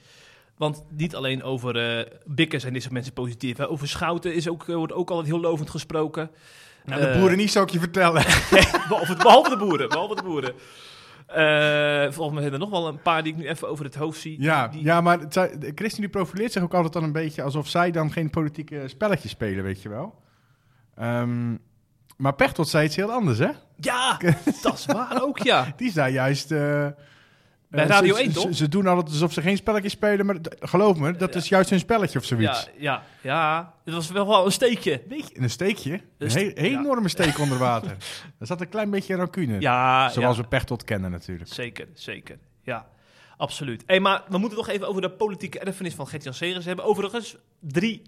[0.58, 3.58] Want niet alleen over eh Bikker zijn deze mensen positief.
[3.58, 3.70] Hè.
[3.70, 6.30] Over Schouten is ook, eh, wordt ook altijd heel lovend gesproken.
[6.86, 8.24] Nou, de Eh, boeren niet, zou ik je vertellen.
[8.90, 9.90] behalve, behalve de boeren.
[9.90, 10.54] Behalve de boeren.
[11.28, 13.96] Eh, volgens mij zijn er nog wel een paar die ik nu even over het
[13.96, 14.42] hoofd zie.
[14.42, 17.68] Ja, die, ja maar zij- de ChristenUnie profileert zich ook altijd dan een beetje alsof
[17.68, 20.22] zij dan geen politieke spelletjes spelen, weet je wel.
[21.00, 21.56] Ehm,
[22.18, 23.50] maar Pechtold zei iets heel anders, hè?
[23.76, 24.18] Ja,
[24.62, 25.74] dat is waar ook, ja.
[25.76, 26.52] Die zei juist...
[26.52, 26.88] eh,
[27.68, 28.56] Bij eh, Radio ze, 1 ze- toch?
[28.56, 31.80] Ze, doen altijd alsof ze geen spelletjes spelen, maar geloof me, dat is juist hun
[31.80, 32.70] spelletje of zoiets.
[32.78, 33.74] Ja, ja, ja.
[33.86, 35.02] Het was wel wel een steekje.
[35.08, 37.96] Beetje een steekje, een Een enorme steek onder water.
[38.40, 39.60] Er zat een klein beetje rancune.
[39.60, 41.54] Ja, Zoals we Pechtold kennen natuurlijk.
[41.54, 42.38] Zeker, zeker.
[42.64, 42.86] Ja,
[43.38, 43.84] absoluut.
[43.86, 46.86] Hey, maar we moeten toch even over de politieke erfenis van Gert-Jan Segers hebben.
[46.86, 48.02] Overigens, drie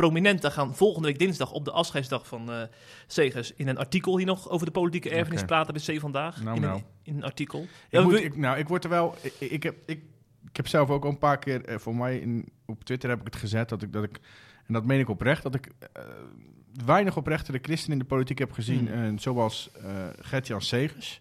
[0.00, 2.62] prominenten gaan volgende week dinsdag op de afscheidsdag van eh
[3.06, 6.42] Segers in een artikel hier nog over de politieke erfenis praten bij C Vandaag.
[6.42, 6.74] Nou, in, nou.
[6.76, 7.62] Een, in een artikel.
[7.62, 9.14] Ik, Ja, moet, we- ik, nou, ik word er wel.
[9.22, 10.02] Ik, ik, heb, ik,
[10.48, 11.64] ik heb zelf ook al een paar keer.
[11.64, 13.68] eh, voor mij in, op Twitter heb ik het gezet.
[13.68, 14.18] Dat ik, dat ik,
[14.66, 15.42] en dat meen ik oprecht.
[15.42, 16.02] Dat ik eh,
[16.84, 18.88] weinig oprechte de christenen in de politiek heb gezien.
[18.88, 19.18] Hmm.
[19.18, 21.20] zoals eh Gert-Jan Segers.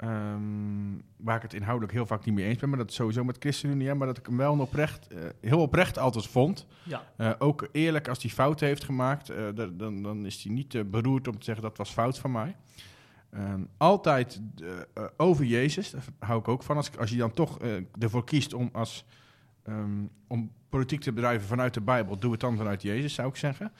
[0.00, 2.68] Ehm, waar ik het inhoudelijk heel vaak niet mee eens ben.
[2.68, 3.94] Maar dat sowieso met ChristenUnie.
[3.94, 6.66] Maar dat ik hem wel oprecht, eh, heel oprecht altijd vond.
[6.82, 10.52] ja, Eh, ook eerlijk als hij fouten heeft gemaakt, eh, da- dan, dan is hij
[10.52, 12.56] niet beroerd om te zeggen dat was fout van mij.
[13.30, 14.40] Ehm, altijd
[15.16, 16.76] over Jezus, daar hou ik ook van.
[16.76, 17.58] Als, als je dan toch
[17.98, 19.04] ervoor kiest om, als,
[19.62, 23.36] ehm, om politiek te bedrijven vanuit de Bijbel, doe het dan vanuit Jezus, zou ik
[23.36, 23.72] zeggen.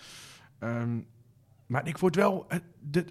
[1.67, 2.63] Maar ik word wel, het,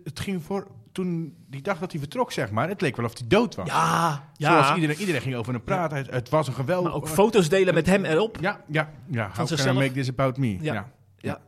[0.04, 3.18] het ging voor, toen die dag dat hij vertrok, zeg maar, het leek wel of
[3.18, 3.68] hij dood was.
[3.68, 4.76] ja, Zoals ja.
[4.76, 5.98] iedereen, iedereen ging over hem praten.
[5.98, 6.92] Het, het was een geweldig...
[6.92, 8.38] Maar ook foto's delen met hem erop.
[8.42, 9.32] Ja, ja, ja.
[9.36, 9.76] How zichzelf.
[9.76, 10.58] make this about me?
[10.62, 10.92] Ja.
[11.18, 11.42] ja.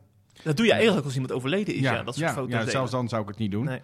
[0.44, 3.10] Dat doe je eigenlijk als iemand overleden is, ja, dat soort foto's ja, zelfs dan
[3.10, 3.66] zou ik het niet doen.
[3.66, 3.80] Nee.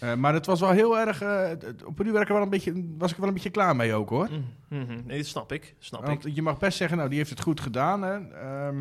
[0.00, 1.20] Eh, maar het was wel heel erg.
[1.22, 1.50] eh,
[1.84, 4.08] op een uur werken wel een beetje, was ik wel een beetje klaar mee ook
[4.08, 4.28] hoor.
[4.30, 4.44] Mm,
[4.78, 5.00] mhm.
[5.04, 5.74] Nee, dat snap ik.
[5.78, 6.22] Snap ik.
[6.22, 8.02] Want je mag best zeggen, nou die heeft het goed gedaan.
[8.02, 8.14] Hè.
[8.14, 8.80] Ehm,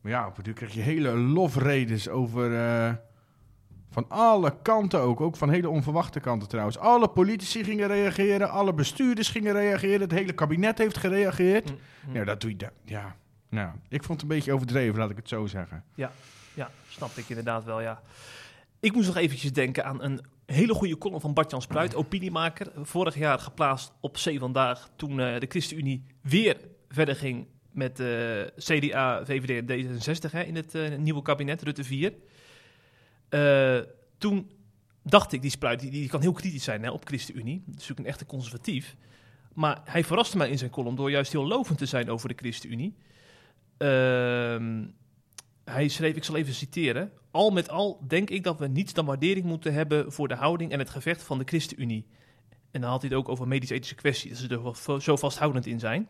[0.00, 2.50] maar ja, op een uur krijg je hele lofredes over.
[3.96, 6.78] Van alle kanten ook, ook van hele onverwachte kanten trouwens.
[6.78, 11.70] Alle politici gingen reageren, alle bestuurders gingen reageren, het hele kabinet heeft gereageerd.
[11.70, 12.12] Mm, mm.
[12.12, 12.70] Nou, dat doe je.
[12.84, 13.16] Ja,
[13.48, 15.84] nou, ik vond het een beetje overdreven, laat ik het zo zeggen.
[15.94, 16.10] Ja,
[16.88, 18.02] snap ik inderdaad wel, ja.
[18.80, 22.72] Ik moest nog eventjes denken aan een hele goede column van Bart-Jan Spruit, opiniemaker.
[22.82, 26.56] Vorig jaar geplaatst op C Vandaag, toen eh, de ChristenUnie weer
[26.88, 28.06] verder ging met eh,
[28.56, 32.12] CDA, VVD en D66 hè, in het eh, nieuwe kabinet, Rutte 4.
[33.28, 33.78] Eh,
[34.18, 34.50] toen
[35.02, 37.62] dacht ik, die Spruit, die, kan heel kritisch zijn hè, op ChristenUnie.
[37.66, 38.96] Dat is natuurlijk een echte conservatief.
[39.54, 42.34] Maar hij verraste mij in zijn column door juist heel lovend te zijn over de
[42.36, 42.94] ChristenUnie.
[43.76, 44.84] Ehm
[45.70, 47.12] hij schreef, ik zal even citeren.
[47.30, 50.72] Al met al denk ik dat we niets dan waardering moeten hebben voor de houding
[50.72, 52.06] en het gevecht van de ChristenUnie.
[52.70, 56.08] En dan had hij het ook over medisch-ethische kwesties, ze er zo vasthoudend in zijn.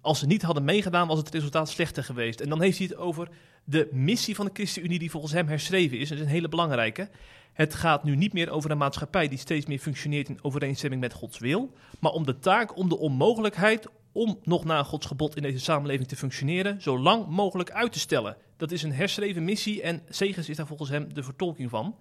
[0.00, 2.40] Als ze niet hadden meegedaan, was het resultaat slechter geweest.
[2.40, 3.28] En dan heeft hij het over
[3.64, 6.08] de missie van de ChristenUnie, die volgens hem herschreven is.
[6.08, 7.08] Dat is een hele belangrijke.
[7.52, 11.12] Het gaat nu niet meer over een maatschappij die steeds meer functioneert in overeenstemming met
[11.12, 15.42] Gods wil, maar om de taak om de onmogelijkheid om nog na Gods gebod in
[15.42, 18.36] deze samenleving te functioneren, zo lang mogelijk uit te stellen.
[18.56, 21.96] Dat is een herschreven missie en Segers is daar volgens hem de vertolking van.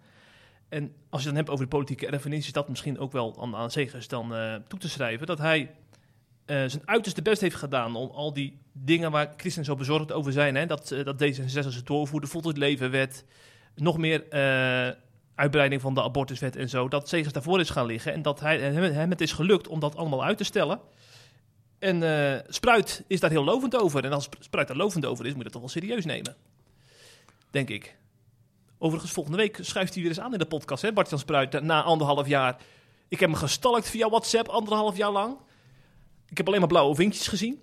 [0.69, 3.55] En als je dan hebt over de politieke erfenis, is dat misschien ook wel aan,
[3.55, 5.27] aan Segers dan eh, toe te schrijven.
[5.27, 5.71] Dat hij
[6.55, 10.55] zijn uiterste best heeft gedaan om al die dingen waar christenen zo bezorgd over zijn.
[10.55, 13.25] Hè, dat, eh, dat D66 het doorvoerde, voltooid levenwet,
[13.75, 14.95] nog meer eh,
[15.35, 16.87] uitbreiding van de abortuswet en zo.
[16.87, 19.95] Dat Segers daarvoor is gaan liggen en dat hij, hem, het is gelukt om dat
[19.95, 20.79] allemaal uit te stellen.
[21.79, 24.05] En eh, Spruit is daar heel lovend over.
[24.05, 26.35] En als Sp- Spruit daar lovend over is, moet je dat toch wel serieus nemen.
[27.51, 27.97] Denk ik.
[28.77, 31.61] Overigens, volgende week schuift hij weer eens aan in de podcast, hè, Bart-Jan Spruit, eh,
[31.61, 32.57] na anderhalf jaar.
[33.07, 35.37] Ik heb hem gestalkt via WhatsApp, anderhalf jaar lang.
[36.29, 37.59] Ik heb alleen maar blauwe vinkjes gezien.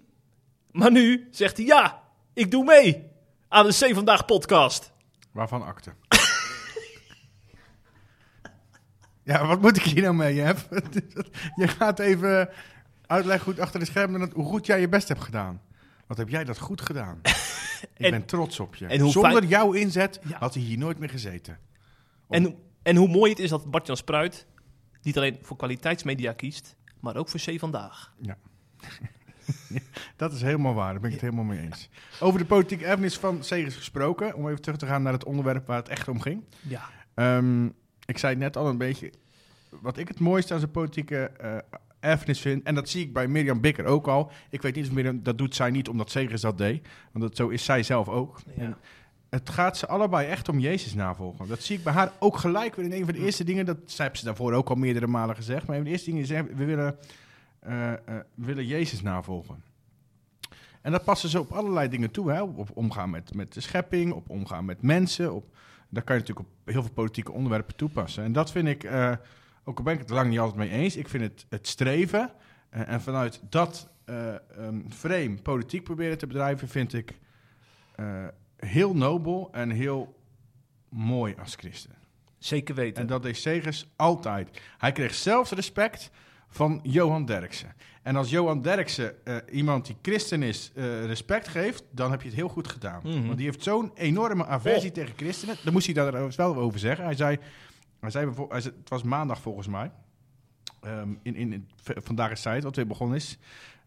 [0.70, 2.02] Maar nu zegt hij, ja,
[2.32, 3.04] ik doe mee
[3.48, 4.92] aan de C Vandaag podcast.
[5.32, 5.92] Waarvan akte?
[9.22, 10.68] ja, wat moet ik hier nou mee, Jeff?
[11.60, 12.48] je gaat even
[13.06, 15.62] uitleggen het achter de schermen dat- hoe goed jij je best hebt gedaan.
[16.06, 17.20] Wat heb jij dat goed gedaan?
[17.96, 18.86] ik En- ben trots op je.
[18.86, 20.38] en Zonder fijn- jouw inzet Ja.
[20.38, 21.58] had hij hier nooit meer gezeten.
[22.28, 24.46] En, en hoe mooi het is dat Bart-Jan Spruit
[25.02, 28.12] niet alleen voor kwaliteitsmedia kiest, maar ook voor C Vandaag.
[30.16, 31.88] Dat is helemaal waar, daar ben ik het helemaal mee eens.
[32.20, 35.66] Over de politieke erfenis van Segers gesproken, om even terug te gaan naar het onderwerp
[35.66, 36.44] waar het echt om ging.
[36.60, 36.82] Ja.
[37.14, 37.66] Ehm,
[38.04, 39.12] ik zei het net al een beetje.
[39.68, 41.56] Wat ik het mooiste aan zijn politieke eh,
[42.00, 42.62] erfenis vind.
[42.62, 44.30] En dat zie ik bij Mirjam Bikker ook al.
[44.50, 46.86] Ik weet niet of Mirjam, dat doet zij niet omdat Segers dat deed.
[47.12, 48.40] Want dat, zo is zij zelf ook.
[48.56, 48.62] Ja.
[48.62, 48.76] En
[49.30, 51.48] het gaat ze allebei echt om Jezus navolgen.
[51.48, 53.66] Dat zie ik bij haar ook gelijk weer in een van de eerste dingen.
[53.66, 55.66] Dat zij heeft ze daarvoor ook al meerdere malen gezegd.
[55.66, 56.96] Maar een van de eerste dingen is: we willen,
[57.66, 57.98] eh, eh,
[58.34, 59.62] willen Jezus navolgen.
[60.82, 62.30] En dat passen ze op allerlei dingen toe.
[62.30, 62.42] Hè?
[62.42, 65.54] Op omgaan met, met de schepping, op omgaan met mensen, op
[65.88, 68.24] daar kan je natuurlijk op heel veel politieke onderwerpen toepassen.
[68.24, 69.12] En dat vind ik, eh,
[69.64, 72.30] ook al ben ik het lang niet altijd mee eens, ik vind het, het streven
[72.70, 77.18] en vanuit dat eh, ehm, frame politiek proberen te bedrijven, vind ik
[78.56, 80.20] heel nobel en heel
[80.88, 81.94] mooi als christen.
[82.38, 83.02] Zeker weten.
[83.02, 84.60] En dat deed Segers altijd.
[84.78, 86.10] Hij kreeg zelfs respect
[86.56, 87.74] van Johan Derksen.
[88.02, 92.28] En als Johan Derksen eh, iemand die christen is eh, respect geeft, dan heb je
[92.28, 93.00] het heel goed gedaan.
[93.04, 93.24] Mhm.
[93.26, 94.94] Want die heeft zo'n enorme aversie Oh.
[94.94, 95.56] tegen christenen.
[95.64, 97.04] Daar moest hij daar wel over zeggen.
[97.04, 97.38] Hij zei,
[98.00, 99.90] hij zei, bijvo- hij zei het was maandag volgens mij,
[100.80, 103.38] ehm, in, in, in Vandaag is Tijd, wat weer begonnen is,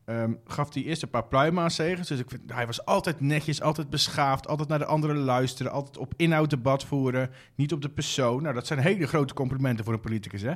[0.10, 2.08] ehm, gaf hij eerst een paar pluimen aan Segers.
[2.08, 5.98] Dus ik vind, hij was altijd netjes, altijd beschaafd, altijd naar de anderen luisteren, altijd
[5.98, 8.41] op inhoud debat voeren, niet op de persoon.
[8.41, 10.54] Nou, dat zijn hele grote complimenten voor een politicus, hè.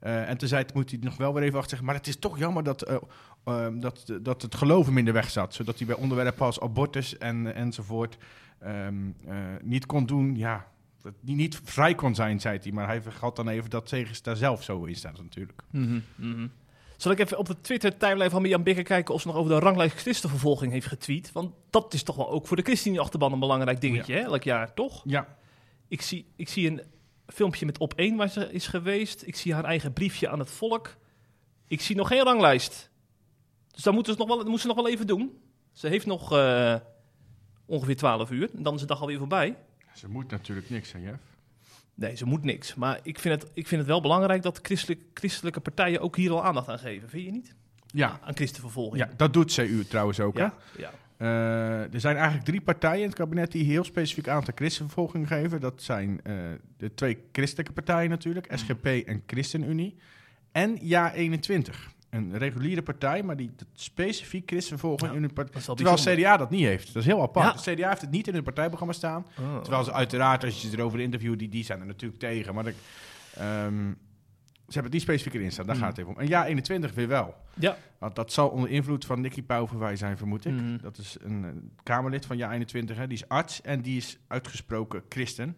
[0.00, 2.38] Eh, en toen moet hij nog wel weer even achter zeggen, maar het is toch
[2.38, 2.96] jammer dat, eh,
[3.44, 5.54] ehm, dat, dat het geloof hem in weg zat.
[5.54, 8.16] Zodat hij bij onderwerpen als abortus en, enzovoort
[8.58, 8.94] ehm,
[9.26, 10.66] eh, niet kon doen, ja,
[11.02, 12.72] dat hij niet vrij kon zijn, zei hij.
[12.72, 15.62] Maar hij vergat dan even dat Segers daar zelf zo in staat natuurlijk.
[15.70, 16.46] Mhm.
[17.00, 19.58] Zal ik even op de Twitter-timeline van Mirjam Bikker kijken of ze nog over de
[19.58, 21.32] ranglijst christenvervolging heeft getweet?
[21.32, 24.20] Want dat is toch wel ook voor de ChristenUnie-achterban een belangrijk dingetje, hè?
[24.20, 25.02] elk jaar, toch?
[25.04, 25.36] Ja,
[25.88, 26.82] Ik zie, ik zie een
[27.26, 29.26] filmpje met op één waar ze is geweest.
[29.26, 30.96] Ik zie haar eigen briefje aan het volk.
[31.66, 32.90] Ik zie nog geen ranglijst.
[33.70, 35.38] Dus dat moeten ze nog wel, dat moet ze nog wel even doen.
[35.72, 36.74] Ze heeft nog eh,
[37.66, 38.50] ongeveer 12 uur.
[38.56, 39.56] En dan is de dag alweer voorbij.
[39.94, 41.22] ze moet natuurlijk niks, hè Jeff?
[42.00, 42.74] Nee, ze moet niks.
[42.74, 46.30] Maar ik vind het, ik vind het wel belangrijk dat christelijk, christelijke partijen ook hier
[46.30, 47.08] al aandacht aan geven.
[47.08, 47.54] Vind je niet?
[47.86, 49.04] Ja, Aan christenvervolging.
[49.04, 50.36] ja, dat doet CU trouwens ook.
[50.36, 50.42] hè?
[50.42, 50.54] Ja?
[50.76, 50.90] Ja.
[51.16, 55.26] Eh, er zijn eigenlijk drie partijen in het kabinet die heel specifiek aandacht aan christenvervolging
[55.28, 55.60] geven.
[55.60, 56.34] Dat zijn eh,
[56.76, 59.96] de twee christelijke partijen natuurlijk, SGP en ChristenUnie.
[60.52, 61.74] En Ja21,
[62.10, 65.62] een reguliere partij, maar die specifiek christenvervolging Ja, in hun partij...
[65.74, 65.96] Terwijl.
[65.96, 66.86] CDA dat niet heeft.
[66.86, 67.46] Dat is heel apart.
[67.46, 67.52] Ja.
[67.70, 69.26] Het CDA heeft het niet in hun partijprogramma staan.
[69.40, 69.60] Oh.
[69.60, 72.54] Terwijl ze uiteraard, als je ze erover interviewt, die, die zijn er natuurlijk tegen.
[72.54, 72.74] Maar de,
[73.34, 73.92] ehm,
[74.66, 75.84] ze hebben het niet specifiek erin staan, daar Hmm.
[75.84, 76.20] gaat het even om.
[76.22, 77.34] En ja, 21 weer wel.
[77.54, 77.76] Ja.
[77.98, 80.52] Want dat zal onder invloed van Nicky Pauverwij zijn, vermoed ik.
[80.52, 80.78] Mhm.
[80.82, 83.06] Dat is een, Kamerlid van Ja 21, hè.
[83.06, 85.56] die is arts en die is uitgesproken christen.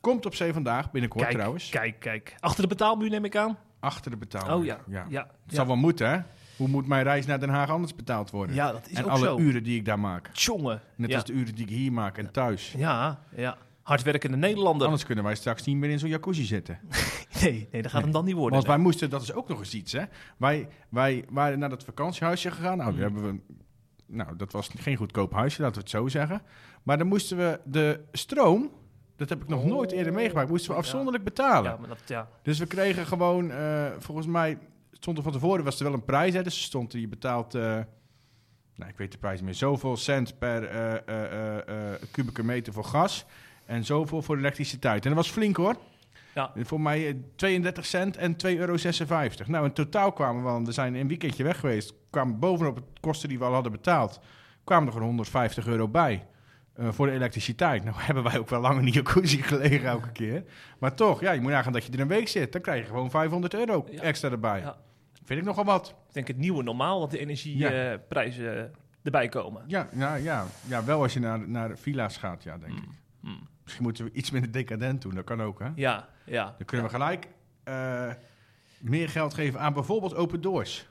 [0.00, 1.68] Komt op zee vandaag, binnenkort Kijk, trouwens.
[1.68, 2.34] kijk, kijk.
[2.38, 3.58] Achter de betaalmuur neem ik aan.
[3.80, 4.52] Achter de betaling.
[4.58, 4.78] Oh ja.
[4.88, 5.06] ja.
[5.08, 6.18] Ja, Het zal wel moeten, hè?
[6.56, 8.54] Hoe moet mijn reis naar Den Haag anders betaald worden?
[8.56, 9.38] ja dat is en ook alle zo.
[9.38, 10.28] uren die ik daar maak.
[10.32, 10.80] Tjonge.
[10.96, 12.74] Net als de uren die ik hier maak en thuis.
[12.76, 13.56] ja, ja.
[13.82, 14.84] Hardwerkende Nederlander.
[14.86, 16.78] Anders kunnen wij straks niet meer in zo'n jacuzzi zitten.
[17.40, 18.52] Nee, nee, dat gaat hem dan niet worden.
[18.54, 20.02] Want wij moesten, dat is ook nog eens iets, hè?
[20.36, 22.76] Wij, wij waren naar dat vakantiehuisje gegaan.
[22.78, 22.98] Nou, Mm.
[23.00, 23.40] hebben we,
[24.06, 26.42] nou, dat was geen goedkoop huisje, laten we het zo zeggen.
[26.82, 28.70] Maar dan moesten we de stroom,
[29.20, 31.70] dat heb ik nog Oh, nooit eerder meegemaakt, moesten we afzonderlijk betalen.
[31.70, 32.28] Ja, maar dat, ja.
[32.42, 34.58] Dus we kregen gewoon, eh, volgens mij
[34.92, 36.42] stond er van tevoren, was er wel een prijs, hè?
[36.42, 37.62] Dus er stond, je betaalt, eh,
[38.74, 43.24] nou, ik weet de prijs niet meer, zoveel cent per eh, kubieke meter voor gas
[43.64, 45.02] en zoveel voor elektriciteit.
[45.04, 45.76] En dat was flink hoor.
[46.34, 46.52] Ja.
[46.56, 48.76] Voor mij eh, 32 cent en 2,56 euro.
[49.46, 52.84] Nou, in totaal kwamen we, want we zijn een weekendje weg geweest, kwamen bovenop het
[53.00, 54.20] kosten die we al hadden betaald,
[54.64, 56.26] kwamen er gewoon 150 euro bij.
[56.74, 57.84] Eh, voor de elektriciteit.
[57.84, 60.44] Nou hebben wij ook wel lang in die jacuzzi gelegen elke keer.
[60.78, 62.52] Maar toch, ja, je moet nagaan dat je er een week zit.
[62.52, 64.00] Dan krijg je gewoon 500 euro Ja.
[64.02, 64.60] extra erbij.
[64.60, 64.76] Ja.
[65.24, 65.88] Vind ik nogal wat.
[66.08, 67.22] Ik denk het nieuwe normaal dat de Ja.
[67.22, 69.64] energieprijzen erbij komen.
[69.66, 72.84] Ja, ja, ja, ja wel als je naar, naar villa's gaat, ja, denk ik.
[73.20, 73.48] Mm.
[73.62, 75.14] Misschien moeten we iets minder decadent doen.
[75.14, 75.68] Dat kan ook, hè?
[75.74, 76.44] Ja, ja.
[76.44, 77.28] Dan kunnen we gelijk
[77.64, 78.08] eh,
[78.78, 80.88] meer geld geven aan bijvoorbeeld Open Doors.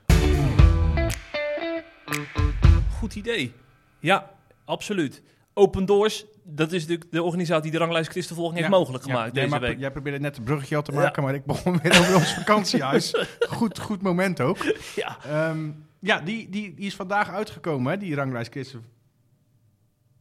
[2.98, 3.52] Goed idee.
[3.98, 4.30] Ja,
[4.64, 5.22] absoluut.
[5.54, 9.34] Open Doors, dat is natuurlijk de organisatie die de ranglijst christenvolging heeft mogelijk ja, gemaakt
[9.34, 9.78] jij deze week.
[9.78, 13.14] Jij probeerde net een bruggetje al te maken, maar ik begon weer over ons vakantiehuis.
[13.48, 14.58] Goed, goed moment ook.
[14.96, 15.18] Ja.
[15.24, 18.84] Ehm, ja, die, die, die is vandaag uitgekomen, hè, die ranglijst Christen.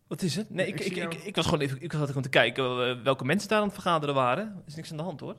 [0.07, 0.49] Wat is het?
[0.49, 3.57] Nee, Ik ik, ik, was gewoon even ik gewoon te kijken eh, welke mensen daar
[3.59, 4.45] aan het vergaderen waren.
[4.45, 5.35] Er is niks aan de hand hoor.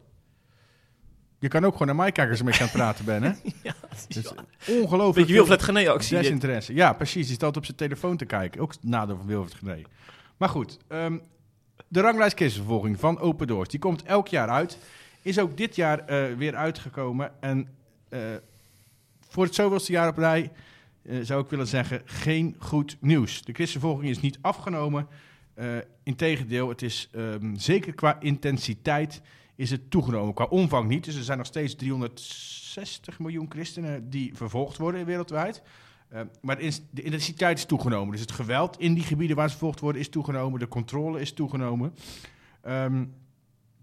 [1.39, 3.25] Je kan ook gewoon naar mij kijken als je met je aan het praten bent,
[3.25, 3.51] hè?
[3.69, 3.75] Ja,
[4.09, 4.33] Dus
[4.69, 5.15] ongelooflijk.
[5.15, 6.15] Beetje Wilfred Genee actie.
[6.15, 6.23] dit.
[6.23, 6.75] Desinteresse.
[6.75, 7.27] Ja, precies.
[7.27, 8.61] Die staat op zijn telefoon te kijken.
[8.61, 9.87] Ook nadeel van Wilfred Genee.
[10.37, 11.17] Maar goed, ehm,
[11.89, 14.79] de ranglijst kiesvervolging van Open Doors, die komt elk jaar uit.
[15.23, 17.33] Is ook dit jaar eh, weer uitgekomen.
[17.41, 17.69] En
[18.09, 18.21] eh,
[19.29, 20.51] voor het zoveelste jaar op rij
[21.03, 23.43] eh, zou ik willen zeggen, geen goed nieuws.
[23.43, 25.07] De christenvervolging is niet afgenomen.
[26.03, 29.21] Integendeel, het is ehm, zeker qua intensiteit
[29.61, 30.35] is het toegenomen.
[30.35, 31.05] Qua omvang niet.
[31.05, 35.63] Dus er zijn nog steeds 360 miljoen christenen die vervolgd worden wereldwijd.
[36.09, 36.59] Eh, maar
[36.91, 38.11] de intensiteit is toegenomen.
[38.11, 40.61] Dus het geweld in die gebieden waar ze vervolgd worden is toegenomen.
[40.61, 41.95] De controle is toegenomen.
[42.63, 43.05] Ehm,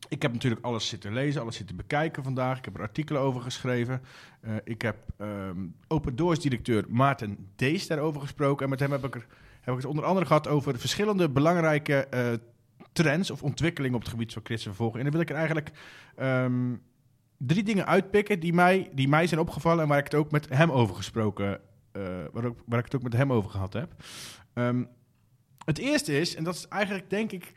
[0.10, 2.58] ik heb natuurlijk alles zitten lezen, alles zitten bekijken vandaag.
[2.58, 4.02] Ik heb er artikelen over geschreven.
[4.42, 8.64] Eh, ik heb ehm, Open Doors directeur Maarten Dees daarover gesproken.
[8.64, 9.28] En met hem heb ik, er,
[9.62, 12.34] heb ik het onder andere gehad over verschillende belangrijke eh,
[12.98, 14.98] trends of ontwikkelingen op het gebied van christenvervolging.
[14.98, 15.72] En dan wil ik er eigenlijk
[16.16, 16.76] ehm,
[17.38, 20.50] drie dingen uitpikken die mij, die mij zijn opgevallen en waar ik het ook met
[20.50, 21.60] hem over gesproken,
[22.32, 23.94] waar, ook, waar ik het ook met hem over gehad heb.
[24.54, 24.84] Ehm,
[25.66, 27.54] het eerste is, en dat is eigenlijk denk ik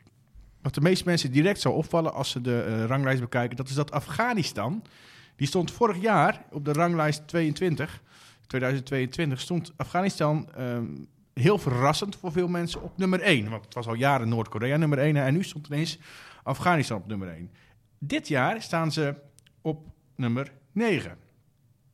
[0.61, 3.75] wat de meeste mensen direct zou opvallen als ze de eh, ranglijst bekijken, dat is
[3.75, 4.83] dat Afghanistan,
[5.35, 8.01] die stond vorig jaar op de ranglijst 22,
[8.47, 10.85] 2022, stond Afghanistan ehm,
[11.33, 13.49] heel verrassend voor veel mensen op nummer 1.
[13.49, 15.99] Want het was al jaren Noord-Korea nummer 1 en nu stond ineens
[16.43, 17.51] Afghanistan op nummer 1.
[17.97, 19.15] Dit jaar staan ze
[19.61, 21.17] op nummer 9.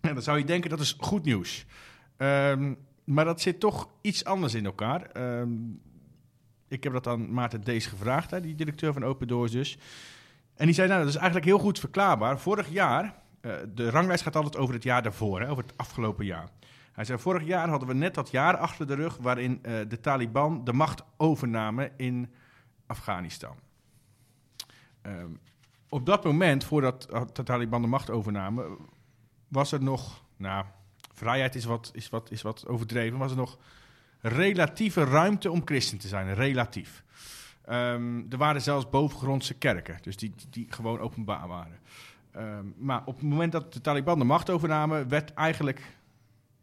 [0.02, 1.66] En dan zou je denken dat is goed nieuws.
[2.18, 2.74] Ehm,
[3.04, 5.02] maar dat zit toch iets anders in elkaar.
[5.02, 5.52] Ehm,
[6.68, 9.78] ik heb dat aan Maarten Dees gevraagd, hè, die directeur van Open Doors dus.
[10.56, 12.40] En die zei, nou, dat is eigenlijk heel goed verklaarbaar.
[12.40, 16.26] Vorig jaar, uh, de ranglijst gaat altijd over het jaar daarvoor, hè, over het afgelopen
[16.26, 16.50] jaar.
[16.98, 20.00] Hij zei, vorig jaar hadden we net dat jaar achter de rug waarin uh, de
[20.00, 22.34] Taliban de macht overnamen in
[22.88, 23.56] Afghanistan.
[25.02, 25.40] Um,
[25.90, 28.78] op dat moment, voordat de Taliban de macht overnamen,
[29.48, 30.66] was er nog, nou,
[31.14, 33.58] vrijheid is wat, is wat, is wat overdreven, was er nog
[34.20, 37.04] relatieve ruimte om christen te zijn, relatief.
[37.70, 41.80] Um, er waren zelfs bovengrondse kerken, dus die, die gewoon openbaar waren.
[42.36, 45.97] Um, maar op het moment dat de Taliban de macht overnamen, werd eigenlijk,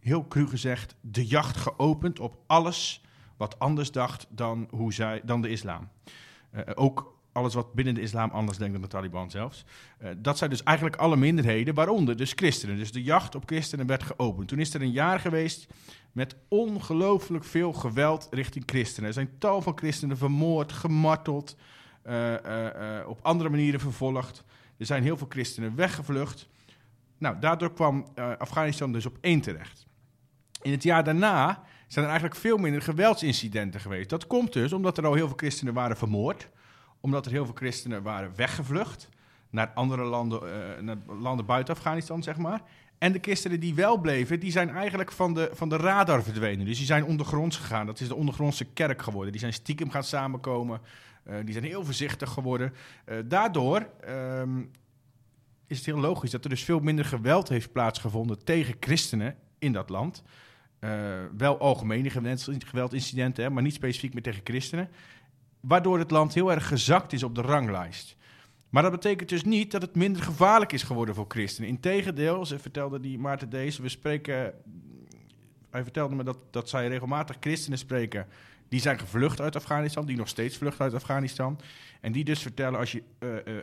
[0.04, 3.02] heel cru gezegd, de jacht geopend op alles
[3.36, 5.88] wat anders dacht dan, hoe zij, dan de islam.
[6.54, 9.64] Uh, ook alles wat binnen de islam anders denkt dan de Taliban zelfs.
[10.02, 12.76] Uh, dat zijn dus eigenlijk alle minderheden, waaronder dus christenen.
[12.76, 14.48] Dus de jacht op christenen werd geopend.
[14.48, 15.66] Toen is er een jaar geweest
[16.12, 19.08] met ongelooflijk veel geweld richting christenen.
[19.08, 21.56] Er zijn tal van christenen vermoord, gemarteld,
[23.06, 24.44] op andere manieren vervolgd.
[24.76, 26.48] Er zijn heel veel christenen weggevlucht.
[27.18, 28.06] Nou, daardoor kwam
[28.38, 29.86] Afghanistan dus op één terecht.
[30.64, 34.08] In het jaar daarna zijn er eigenlijk veel minder geweldsincidenten geweest.
[34.08, 36.48] Dat komt dus omdat er al heel veel christenen waren vermoord
[37.04, 39.08] omdat er heel veel christenen waren weggevlucht
[39.50, 42.62] naar andere landen, uh, naar landen buiten Afghanistan, zeg maar.
[42.98, 46.66] En de christenen die wel bleven, die zijn eigenlijk van de, van de radar verdwenen.
[46.66, 47.86] Dus die zijn ondergronds gegaan.
[47.86, 49.32] Dat is de ondergrondse kerk geworden.
[49.32, 50.80] Die zijn stiekem gaan samenkomen.
[51.28, 52.72] Uh, die zijn heel voorzichtig geworden.
[53.06, 54.70] Uh, daardoor um,
[55.66, 59.72] is het heel logisch dat er dus veel minder geweld heeft plaatsgevonden tegen christenen in
[59.72, 60.22] dat land.
[61.36, 62.10] Wel algemene
[62.58, 64.88] geweldincidenten, maar niet specifiek meer tegen christenen
[65.66, 68.16] waardoor het land heel erg gezakt is op de ranglijst.
[68.68, 71.68] Maar dat betekent dus niet dat het minder gevaarlijk is geworden voor christenen.
[71.68, 74.54] Integendeel, ze vertelde die Maarten Dees, we spreken...
[75.70, 78.26] Hij vertelde me dat, dat zij regelmatig christenen spreken...
[78.68, 81.60] die zijn gevlucht uit Afghanistan, die nog steeds vluchten uit Afghanistan.
[82.00, 83.58] En die dus vertellen, als je uh, uh,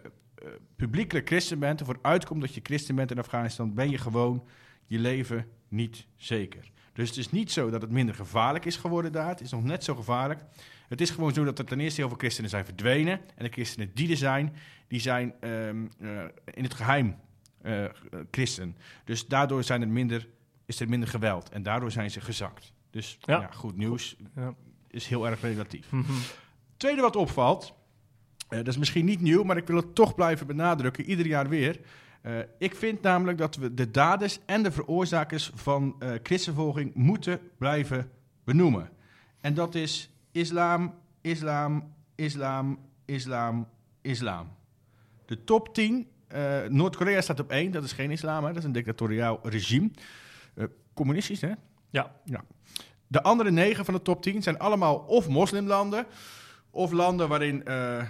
[0.76, 1.80] publiekelijk christen bent...
[1.80, 3.74] ervoor uitkomt dat je christen bent in Afghanistan...
[3.74, 4.48] ben je gewoon
[4.86, 6.72] je leven niet zeker.
[6.94, 9.28] Dus het is niet zo dat het minder gevaarlijk is geworden daar.
[9.28, 10.44] Het is nog net zo gevaarlijk.
[10.88, 13.20] Het is gewoon zo dat er ten eerste heel veel christenen zijn verdwenen.
[13.36, 14.56] En de christenen die er zijn,
[14.88, 16.24] die zijn um, uh,
[16.54, 17.16] in het geheim
[17.64, 17.86] uh,
[18.32, 18.78] christen.
[19.06, 20.28] Dus daardoor zijn er minder,
[20.66, 21.50] is er minder geweld.
[21.50, 22.74] En daardoor zijn ze gezakt.
[22.90, 24.54] Dus ja, ja goed nieuws ja.
[24.88, 25.92] is heel erg relatief.
[25.92, 26.20] Mm -hmm.
[26.78, 27.74] Tweede wat opvalt,
[28.50, 31.50] uh, dat is misschien niet nieuw, maar ik wil het toch blijven benadrukken, ieder jaar
[31.50, 31.80] weer.
[32.26, 37.40] Uh, ik vind namelijk dat we de daders en de veroorzakers van uh, christenvolging moeten
[37.58, 38.12] blijven
[38.44, 38.90] benoemen.
[39.40, 43.68] En dat is islam, islam, islam, islam,
[44.02, 44.48] islam.
[45.26, 48.48] De top 10, uh, Noord-Korea staat op 1, dat is geen islam, hè?
[48.48, 49.92] dat is een dictatoriaal regime.
[50.94, 51.52] communistisch, hè?
[51.90, 52.16] Ja.
[52.26, 52.44] ja.
[53.08, 56.06] De andere negen van de top 10 zijn allemaal of moslimlanden,
[56.70, 57.64] of landen waarin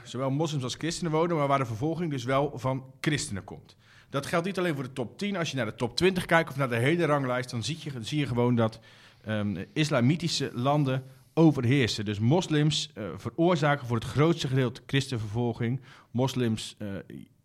[0.03, 3.76] zowel moslims als christenen wonen, maar waar de vervolging dus wel van christenen komt.
[4.12, 5.36] Dat geldt niet alleen voor de top 10.
[5.36, 7.91] Als je naar de top 20 kijkt of naar de hele ranglijst, dan zie je,
[8.01, 8.80] zie je gewoon dat
[9.28, 11.03] um, islamitische landen
[11.34, 12.05] overheersen.
[12.05, 15.82] Dus moslims uh, veroorzaken voor het grootste gedeelte christenvervolging.
[16.12, 16.89] Moslims uh,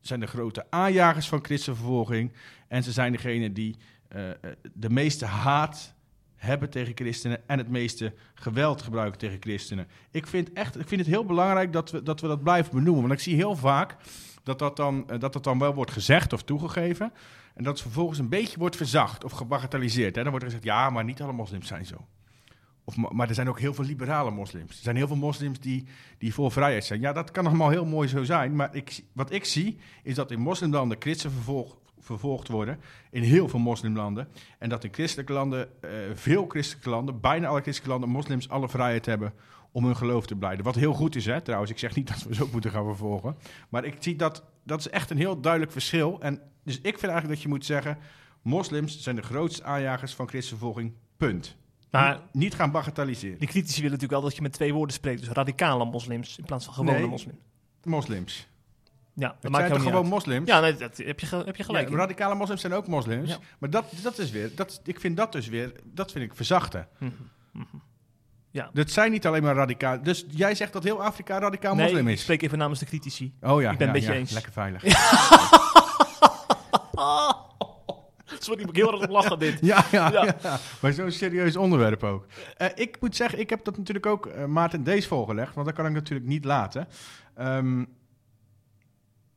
[0.01, 2.33] zijn de grote aanjagers van christenvervolging.
[2.69, 3.77] En ze zijn degene die
[4.17, 4.23] uh,
[4.75, 5.95] de meeste haat
[6.37, 9.87] hebben tegen christenen en het meeste geweld gebruiken tegen christenen.
[10.11, 13.03] Ik vind, echt, ik vind het heel belangrijk dat we, dat we dat blijven benoemen.
[13.03, 13.97] Want ik zie heel vaak
[14.47, 17.13] dat dat, dan, dat dat dan wel wordt gezegd of toegegeven.
[17.55, 20.17] En dat het vervolgens een beetje wordt verzacht of gebagatelliseerd.
[20.17, 20.23] Hè?
[20.23, 22.07] Dan wordt er gezegd, ja, maar niet alle moslims zijn zo.
[22.85, 24.77] Of, maar er zijn ook heel veel liberale moslims.
[24.77, 25.87] Er zijn heel veel moslims die,
[26.19, 27.01] die voor vrijheid zijn.
[27.01, 28.57] Ja, dat kan allemaal heel mooi zo zijn.
[28.57, 32.81] Maar ik, wat ik zie, is dat in moslimlanden christen vervolg, vervolgd worden.
[33.11, 34.29] In heel veel moslimlanden.
[34.59, 38.69] En dat in christelijke landen, uh, veel christelijke landen, bijna alle christelijke landen, moslims alle
[38.69, 39.33] vrijheid hebben
[39.77, 40.65] om hun geloof te blijden.
[40.65, 41.71] Wat heel goed is, hè, trouwens.
[41.71, 43.37] Ik zeg niet dat we zo moeten gaan vervolgen.
[43.69, 46.21] Maar ik zie dat, dat is echt een heel duidelijk verschil.
[46.21, 47.99] En dus ik vind eigenlijk dat je moet zeggen...
[48.43, 51.57] moslims zijn de grootste aanjagers van christenvervolging, punt.
[51.91, 53.39] Maar niet gaan bagatelliseren.
[53.39, 55.21] die critici willen natuurlijk wel dat je met twee woorden spreekt.
[55.21, 57.07] Dus radicale moslims in plaats van gewone Nee.
[57.07, 57.39] moslims.
[57.85, 58.49] Moslims.
[59.15, 60.13] Ja, dat Het maakt zijn toch ook gewoon uit.
[60.13, 60.49] moslims?
[60.49, 61.89] Ja, nee, dat heb je, heb je gelijk.
[61.89, 63.29] Ja, radicale moslims zijn ook moslims.
[63.29, 63.39] Ja.
[63.59, 66.89] Maar dat, dat is weer, dat, ik vind dat dus weer, dat vind ik verzachten.
[66.99, 67.11] Mhm,
[67.53, 67.77] mhm.
[68.57, 68.71] Ja.
[68.73, 70.03] Dat zijn niet alleen maar radicaal.
[70.03, 72.21] Dus jij zegt dat heel Afrika radicaal nee, moslim ik is?
[72.21, 73.35] spreek even namens de critici.
[73.41, 74.33] Oh ja, Ik ben ja, het met je ja, eens.
[74.33, 74.83] Lekker veilig.
[78.39, 79.59] Sorry, ik moet heel erg om lachen dit.
[79.61, 80.25] Ja, ja, Ja.
[80.43, 80.59] ja.
[80.81, 82.27] Maar zo'n serieus onderwerp ook.
[82.57, 85.77] Eh, ik moet zeggen, ik heb dat natuurlijk ook eh, Maarten Dees voorgelegd, want dat
[85.77, 86.89] kan ik natuurlijk niet laten.
[87.35, 87.85] Ehm,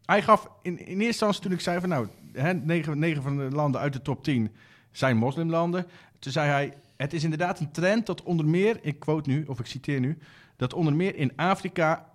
[0.06, 3.38] hij gaf in, in eerste instantie toen ik zei van nou, hè, negen, negen van
[3.38, 4.56] de landen uit de top 10
[4.92, 5.88] zijn moslimlanden.
[6.20, 9.60] Toen zei hij, het is inderdaad een trend dat onder meer, ik quote nu, of
[9.60, 10.18] ik citeer nu,
[10.56, 12.14] dat onder meer in Afrika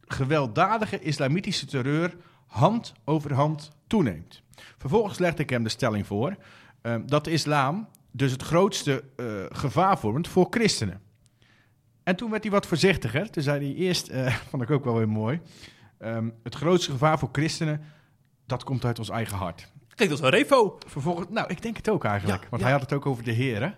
[0.00, 2.16] gewelddadige islamitische terreur
[2.46, 4.42] hand over hand toeneemt.
[4.78, 6.36] Vervolgens legde ik hem de stelling voor
[6.82, 11.00] eh, dat de islam dus het grootste eh, gevaar vormt voor christenen.
[12.02, 13.30] En toen werd hij wat voorzichtiger.
[13.30, 15.40] Toen zei hij eerst, eh, vond ik ook wel weer mooi,
[15.98, 17.84] ehm, het grootste gevaar voor christenen,
[18.46, 19.72] dat komt uit ons eigen hart.
[19.96, 20.78] Dat is een revo.
[20.86, 22.68] Vervolgens, nou, ik denk het ook eigenlijk, Ja, want ja.
[22.68, 23.74] hij had het ook over de heren.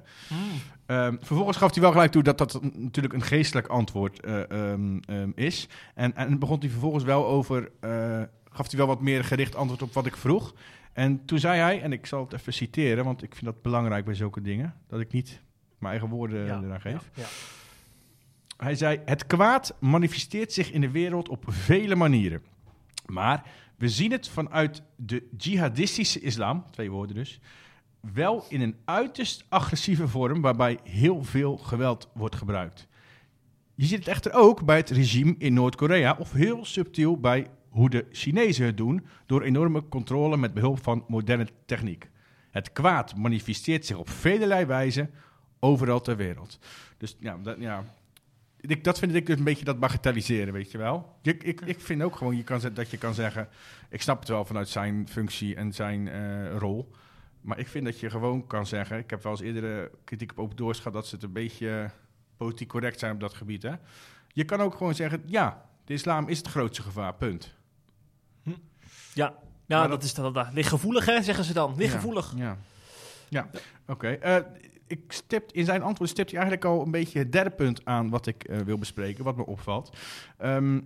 [0.87, 4.99] Ehm, vervolgens gaf hij wel gelijk toe dat dat natuurlijk een geestelijk antwoord eh, ehm,
[4.99, 5.69] ehm, is.
[5.95, 9.83] En, en begon hij vervolgens wel over, eh, gaf hij wel wat meer gericht antwoord
[9.83, 10.55] op wat ik vroeg.
[10.93, 14.05] En toen zei hij, en ik zal het even citeren, want ik vind dat belangrijk
[14.05, 15.43] bij zulke dingen, dat ik niet
[15.79, 17.11] mijn eigen woorden Ja, eraan geef.
[18.57, 22.43] Hij zei: Het kwaad manifesteert zich in de wereld op vele manieren.
[23.07, 23.43] Maar
[23.79, 27.41] we zien het vanuit de jihadistische islam, twee woorden dus,
[28.01, 32.87] wel in een uiterst agressieve vorm waarbij heel veel geweld wordt gebruikt.
[33.75, 37.91] Je ziet het echter ook bij het regime in Noord-Korea of heel subtiel bij hoe
[37.91, 42.11] de Chinezen het doen door enorme controle met behulp van moderne techniek.
[42.51, 45.11] Het kwaad manifesteert zich op velelei wijzen
[45.61, 46.59] overal ter wereld.
[46.97, 47.85] Dus ja, dat, ja
[48.61, 51.19] ik, dat vind ik dus een beetje dat bagatelliseren, weet je wel.
[51.23, 53.49] Ik, ik, ik vind ook gewoon je kan, dat je kan zeggen...
[53.91, 56.91] Ik snap het wel vanuit zijn functie en zijn eh, rol.
[57.41, 58.99] Maar ik vind dat je gewoon kan zeggen...
[58.99, 60.93] Ik heb wel eens eerder kritiek op Open Doors gehad...
[60.93, 61.91] dat ze het een beetje
[62.37, 63.63] politiek correct zijn op dat gebied.
[63.63, 63.73] Hè?
[64.33, 65.23] Je kan ook gewoon zeggen...
[65.27, 67.55] Ja, de islam is het grootste gevaar, punt.
[69.15, 69.35] Ja,
[69.67, 71.75] ja dat, dat- is dat, dat lichtgevoelig, hè, zeggen ze dan.
[71.77, 72.33] Lichtgevoelig.
[72.37, 72.59] Ja,
[73.29, 73.51] ja.
[73.87, 74.09] oké.
[74.09, 74.37] Eh,
[74.89, 78.11] ik stip, in zijn antwoord stipt hij eigenlijk al een beetje het derde punt aan
[78.11, 79.97] wat ik eh, wil bespreken, wat me opvalt.
[80.39, 80.81] Ehm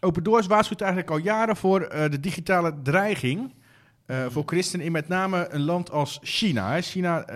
[0.00, 3.54] Open Doors waarschuwt eigenlijk al jaren voor eh, de digitale dreiging
[4.06, 6.70] eh, voor christenen in met name een land als China.
[6.70, 6.80] hè.
[6.80, 7.26] China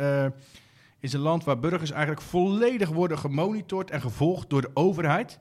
[0.99, 5.39] is een land waar burgers eigenlijk volledig worden gemonitord en gevolgd door de overheid.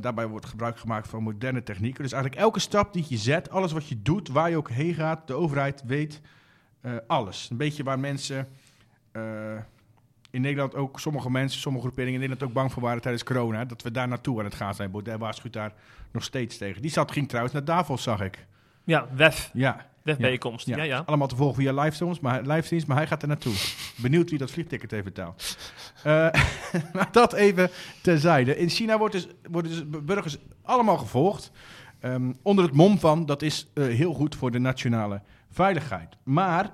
[0.00, 2.02] Daarbij wordt gebruik gemaakt van moderne technieken.
[2.02, 4.94] Dus eigenlijk elke stap die je zet, alles wat je doet, waar je ook heen
[4.94, 6.20] gaat, de overheid weet
[7.06, 7.48] alles.
[7.50, 8.48] Een beetje waar mensen
[10.30, 13.64] in Nederland ook, sommige mensen, sommige groeperingen in Nederland ook bang voor waren tijdens corona.
[13.64, 14.90] Dat we daar naartoe aan het gaan zijn.
[14.90, 15.72] Baudet waarschuwt daar
[16.12, 16.82] nog steeds tegen.
[16.82, 18.46] Die zat, ging trouwens naar Davos, zag ik.
[18.84, 19.50] Ja, WEF.
[19.52, 20.66] Ja, WEF-bijeenkomst.
[20.66, 21.02] Ja, ja.
[21.06, 23.54] allemaal te volgen via livestreams, maar, livestreams, maar hij gaat er naartoe.
[23.96, 25.58] Benieuwd wie dat vliegticket heeft betaald.
[26.02, 26.12] Eh,
[26.94, 27.70] maar dat even
[28.02, 28.56] terzijde.
[28.56, 31.50] In China wordt dus, worden dus burgers allemaal gevolgd.
[32.00, 36.16] ehm, onder het mom van dat is eh, heel goed voor de nationale veiligheid.
[36.22, 36.70] Maar, eh,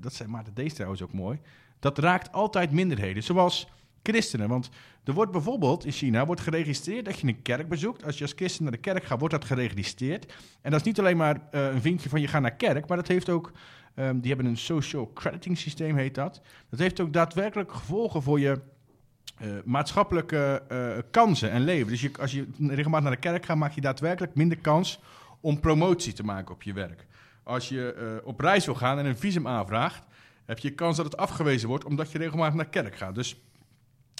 [0.00, 1.40] dat zei Maarten Dees trouwens ook mooi,
[1.78, 3.68] dat raakt altijd minderheden, zoals
[4.02, 4.48] christenen.
[4.48, 4.70] Want
[5.04, 8.04] er wordt bijvoorbeeld in China wordt geregistreerd dat je een kerk bezoekt.
[8.04, 10.32] Als je als christen naar de kerk gaat, wordt dat geregistreerd.
[10.60, 12.96] En dat is niet alleen maar eh, een vinkje van je gaat naar kerk, maar
[12.96, 13.52] dat heeft ook,
[13.94, 16.40] ehm, die hebben een social crediting systeem heet dat.
[16.70, 18.60] Dat heeft ook daadwerkelijk gevolgen voor je
[19.38, 21.88] eh, maatschappelijke eh, kansen en leven.
[21.88, 25.00] Dus je, als je regelmatig naar de kerk gaat, maak je daadwerkelijk minder kans
[25.40, 27.06] om promotie te maken op je werk.
[27.44, 30.06] Als je eh, op reis wil gaan en een visum aanvraagt,
[30.44, 33.14] heb je kans dat het afgewezen wordt omdat je regelmatig naar kerk gaat.
[33.14, 33.40] Dus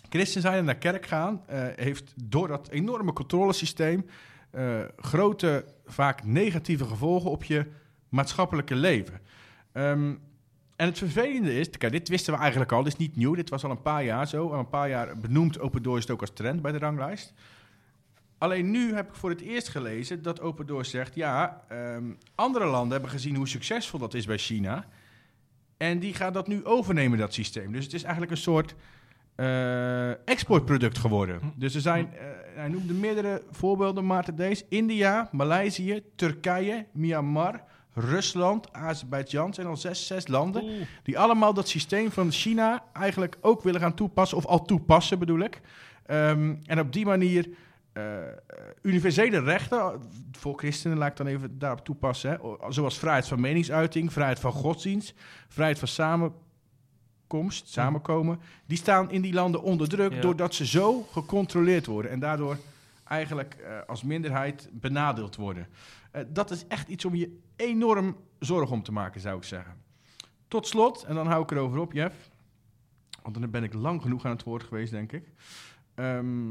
[0.09, 4.07] christen zijn en naar kerk gaan eh, heeft door dat enorme controlesysteem
[4.51, 7.66] eh, grote, vaak negatieve gevolgen op je
[8.09, 9.20] maatschappelijke leven.
[9.72, 10.14] Ehm,
[10.77, 13.51] en het vervelende is, kijk, dit wisten we eigenlijk al, dit is niet nieuw, dit
[13.51, 14.51] was al een paar jaar zo.
[14.51, 17.33] Al een paar jaar benoemd Open Doors het ook als trend bij de ranglijst.
[18.39, 22.66] Alleen nu heb ik voor het eerst gelezen dat Open Doors zegt, ja, ehm, andere
[22.66, 24.87] landen hebben gezien hoe succesvol dat is bij China.
[25.76, 27.72] En die gaan dat nu overnemen, dat systeem.
[27.72, 28.74] Dus het is eigenlijk een soort
[29.35, 31.41] eh, exportproduct geworden.
[31.57, 34.64] Dus er zijn, eh, hij noemde meerdere voorbeelden, Maarten Dees.
[34.68, 37.64] India, Maleisië, Turkije, Myanmar,
[37.95, 39.55] Rusland, Azerbeidzjan.
[39.55, 43.95] zijn al zes, zes landen die allemaal dat systeem van China eigenlijk ook willen gaan
[43.95, 44.39] toepassen.
[44.39, 45.61] Of al toepassen, bedoel ik.
[46.07, 47.49] Ehm, en op die manier
[47.95, 48.03] eh,
[48.82, 50.01] universele rechten
[50.32, 52.30] voor christenen, laat ik dan even daarop toepassen.
[52.30, 52.38] Hè,
[52.72, 55.14] zoals vrijheid van meningsuiting, vrijheid van godsdienst,
[55.49, 60.20] vrijheid van samenkomst, samenkomen, die staan in die landen onder druk Ja.
[60.20, 62.57] doordat ze zo gecontroleerd worden en daardoor
[63.05, 65.66] eigenlijk eh, als minderheid benadeeld worden.
[66.11, 69.74] Eh, dat is echt iets om je enorm zorgen om te maken, zou ik zeggen.
[70.49, 72.30] Tot slot, en dan hou ik erover op, Jeff,
[73.22, 75.28] want dan ben ik lang genoeg aan het woord geweest, denk ik.
[75.95, 76.51] Ehm,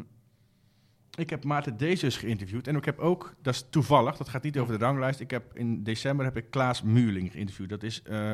[1.15, 4.57] ik heb Maarten Dezes geïnterviewd en ik heb ook, dat is toevallig, dat gaat niet
[4.57, 5.19] over de ranglijst.
[5.19, 7.69] Ik heb in december heb ik Klaas Muurling geïnterviewd.
[7.69, 8.33] Dat is eh,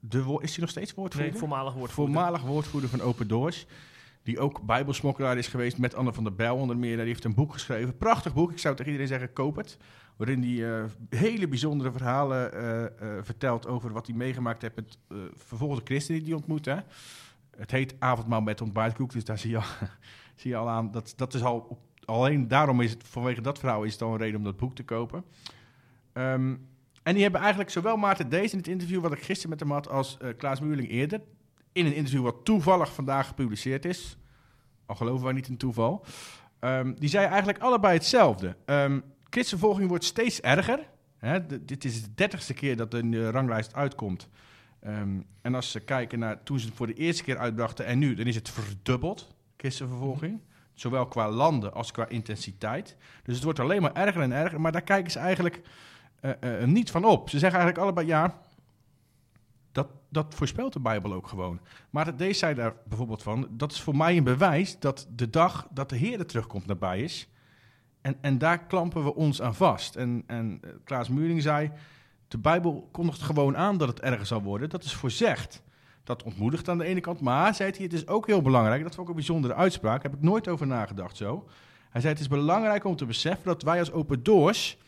[0.00, 1.30] de is hij nog steeds woordvoerder?
[1.30, 2.14] Nee, voormalig woordvoerder.
[2.14, 3.66] Voormalig woordvoerder van Open Doors.
[4.22, 6.96] Die ook bijbelsmokkelaar is geweest met Anne van der Bijl onder meer.
[6.96, 7.96] Die heeft een boek geschreven.
[7.96, 8.50] Prachtig boek.
[8.50, 9.76] Ik zou tegen iedereen zeggen, koop het.
[10.16, 14.98] Waarin hij eh, hele bijzondere verhalen eh, vertelt over wat hij meegemaakt heeft met
[15.34, 16.64] vervolgde christenen die hij ontmoet.
[16.64, 16.76] Hè.
[17.56, 19.12] Het heet Avondmaal met ontbijtkoek.
[19.12, 19.64] Dus daar zie je al,
[20.40, 20.90] zie je al aan.
[20.90, 24.18] Dat, dat is al, alleen daarom is het, vanwege dat verhaal is het al een
[24.18, 25.24] reden om dat boek te kopen.
[26.12, 26.56] Ehm,
[27.02, 29.70] en die hebben eigenlijk zowel Maarten Dees in het interview wat ik gisteren met hem
[29.70, 31.20] had als eh, Klaas Muurling eerder.
[31.72, 34.18] In een interview wat toevallig vandaag gepubliceerd is.
[34.86, 36.04] Al geloven wij niet in toeval.
[36.58, 38.56] Ehm, die zei eigenlijk allebei hetzelfde.
[39.30, 40.88] Christenvervolging wordt steeds erger.
[41.18, 44.28] Hè, dit is de dertigste keer dat een eh, ranglijst uitkomt.
[45.42, 48.14] En als ze kijken naar toen ze het voor de eerste keer uitbrachten en nu,
[48.14, 50.40] dan is het verdubbeld, christenvervolging.
[50.74, 52.96] Zowel qua landen als qua intensiteit.
[53.22, 54.60] Dus het wordt alleen maar erger en erger.
[54.60, 55.62] Maar daar kijken ze eigenlijk
[56.20, 57.30] eh, eh, niet van op.
[57.30, 58.38] Ze zeggen eigenlijk allebei, ja,
[59.72, 61.60] dat, dat voorspelt de Bijbel ook gewoon.
[61.90, 65.68] Maar deze zei daar bijvoorbeeld van, dat is voor mij een bewijs dat de dag
[65.70, 67.28] dat de Heer er terugkomt nabij is.
[68.00, 69.96] En, en daar klampen we ons aan vast.
[69.96, 71.70] En, en eh, Klaas Muring zei,
[72.28, 74.70] de Bijbel kondigt gewoon aan dat het erger zal worden.
[74.70, 75.62] Dat is voorzegd.
[76.08, 77.20] Dat ontmoedigt aan de ene kant.
[77.20, 80.14] Maar, zei hij, het is ook heel belangrijk, dat vond ik een bijzondere uitspraak, heb
[80.14, 81.48] ik nooit over nagedacht zo.
[81.90, 84.78] Hij zei, het is belangrijk om te beseffen dat wij als Open Doors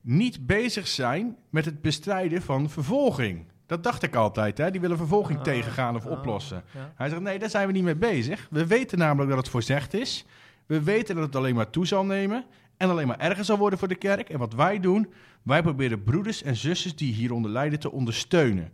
[0.00, 3.44] niet bezig zijn met het bestrijden van vervolging.
[3.66, 4.70] Dat dacht ik altijd, hè?
[4.70, 6.62] die willen vervolging Ah, tegengaan of ah, oplossen.
[6.74, 6.92] ja.
[6.94, 8.46] Hij zegt, nee, daar zijn we niet mee bezig.
[8.50, 10.24] We weten namelijk dat het voorzegd is.
[10.66, 12.44] We weten dat het alleen maar toe zal nemen
[12.76, 14.28] en alleen maar erger zal worden voor de kerk.
[14.28, 18.72] En wat wij doen, wij proberen broeders en zusters die hieronder lijden te ondersteunen.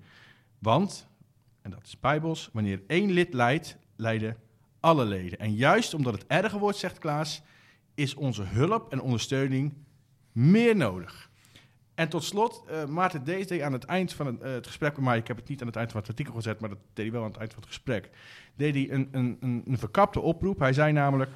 [0.59, 1.08] Want,
[1.63, 4.37] en dat is bijbels, wanneer één lid lijdt, lijden
[4.81, 5.39] alle leden.
[5.39, 7.43] En juist omdat het erger wordt, zegt Klaas,
[7.95, 9.73] is onze hulp en ondersteuning
[10.33, 11.31] meer nodig.
[11.95, 14.97] En tot slot, eh, Maarten Dees deed aan het eind van het, eh, het gesprek
[14.97, 16.79] met mij, ik heb het niet aan het eind van het artikel gezet, maar dat
[16.93, 18.11] deed hij wel aan het eind van het gesprek,
[18.55, 20.59] deed hij een, een, een, een verkapte oproep.
[20.59, 21.31] Hij zei namelijk,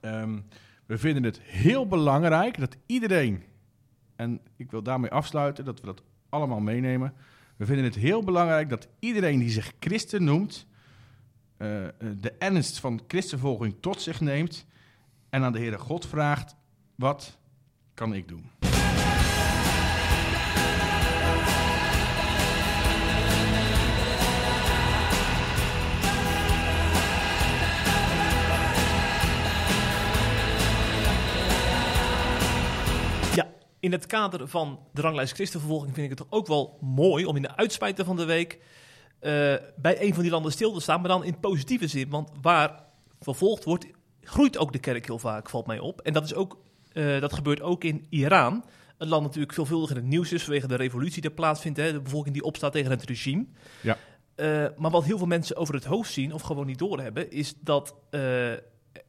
[0.00, 0.38] ehm,
[0.86, 3.42] we vinden het heel belangrijk dat iedereen,
[4.16, 7.14] en ik wil daarmee afsluiten, dat we dat allemaal meenemen,
[7.56, 10.66] we vinden het heel belangrijk dat iedereen die zich christen noemt,
[11.56, 14.66] eh, eh, de ernst van christenvolging tot zich neemt
[15.30, 16.56] en aan de Heere God vraagt,
[16.94, 17.38] wat
[17.94, 18.71] kan ik doen?
[33.82, 37.36] In het kader van de ranglijst christenvervolging vind ik het toch ook wel mooi om
[37.36, 38.58] in de uitspijter van de week
[39.18, 39.30] eh,
[39.76, 42.08] bij een van die landen stil te staan, maar dan in positieve zin.
[42.08, 42.84] Want waar
[43.20, 43.86] vervolgd wordt,
[44.20, 46.00] groeit ook de kerk heel vaak, valt mij op.
[46.00, 46.58] En dat, is ook,
[46.92, 48.64] eh, dat gebeurt ook in Iran.
[48.98, 51.78] Een land natuurlijk veelvuldig in het nieuws is vanwege de revolutie die plaatsvindt.
[51.78, 53.46] Hè, de bevolking die opstaat tegen het regime.
[53.80, 53.96] Ja.
[54.34, 57.54] Eh, maar wat heel veel mensen over het hoofd zien of gewoon niet doorhebben, is
[57.60, 57.94] dat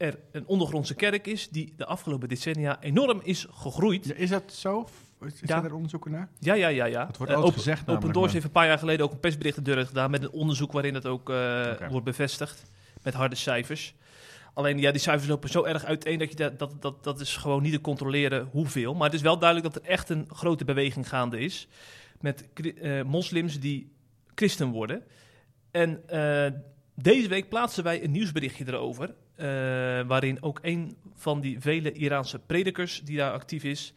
[0.04, 4.06] er een ondergrondse kerk is die de afgelopen decennia enorm is gegroeid.
[4.06, 4.88] Ja, is dat zo?
[5.26, 5.64] Is Ja.
[5.64, 6.30] er onderzoeken naar?
[6.40, 6.86] Ja, ja, ja.
[6.86, 7.08] ja.
[7.08, 9.12] Het wordt altijd Open, gezegd Open namelijk, Doors maar- heeft een paar jaar geleden ook
[9.12, 12.64] een persbericht in deur gedaan met een onderzoek waarin het ook eh, wordt bevestigd.
[13.04, 13.96] Met harde cijfers.
[14.54, 17.38] Alleen ja, die cijfers lopen zo erg uiteen dat je dat, dat, dat, dat is
[17.38, 18.94] gewoon niet te controleren hoeveel.
[18.94, 21.68] Maar het is wel duidelijk dat er echt een grote beweging gaande is.
[22.22, 23.92] Met eh, moslims die
[24.36, 25.04] christen worden.
[25.72, 26.52] En eh,
[26.96, 29.14] deze week plaatsen wij een nieuwsberichtje erover.
[29.36, 29.46] Eh,
[30.08, 33.94] waarin ook een van die vele Iraanse predikers die daar actief is,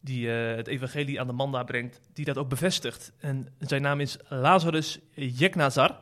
[0.00, 3.12] die eh, het evangelie aan de man daar brengt, die dat ook bevestigt.
[3.18, 5.98] En zijn naam is Lazarus Jeknazar.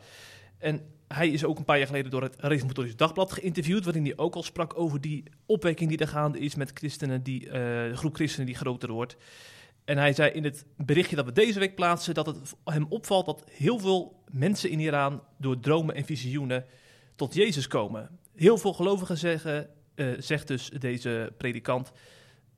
[0.58, 4.16] En hij is ook een paar jaar geleden door het Reformatorisch Dagblad geïnterviewd, waarin hij
[4.16, 7.96] ook al sprak over die opwekking die er gaande is met christenen, die, eh, de
[7.96, 9.16] groep christenen die groter wordt.
[9.84, 13.26] En hij zei in het berichtje dat we deze week plaatsen dat het hem opvalt
[13.26, 16.64] dat heel veel mensen in Iran door dromen en visioenen
[17.14, 18.18] tot Jezus komen.
[18.34, 21.92] Heel veel gelovigen zeggen, eh, zegt dus deze predikant,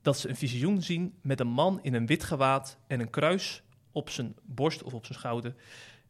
[0.02, 3.62] dat ze een visioen zien met een man in een wit gewaad en een kruis
[3.92, 5.54] op zijn borst of op zijn schouder.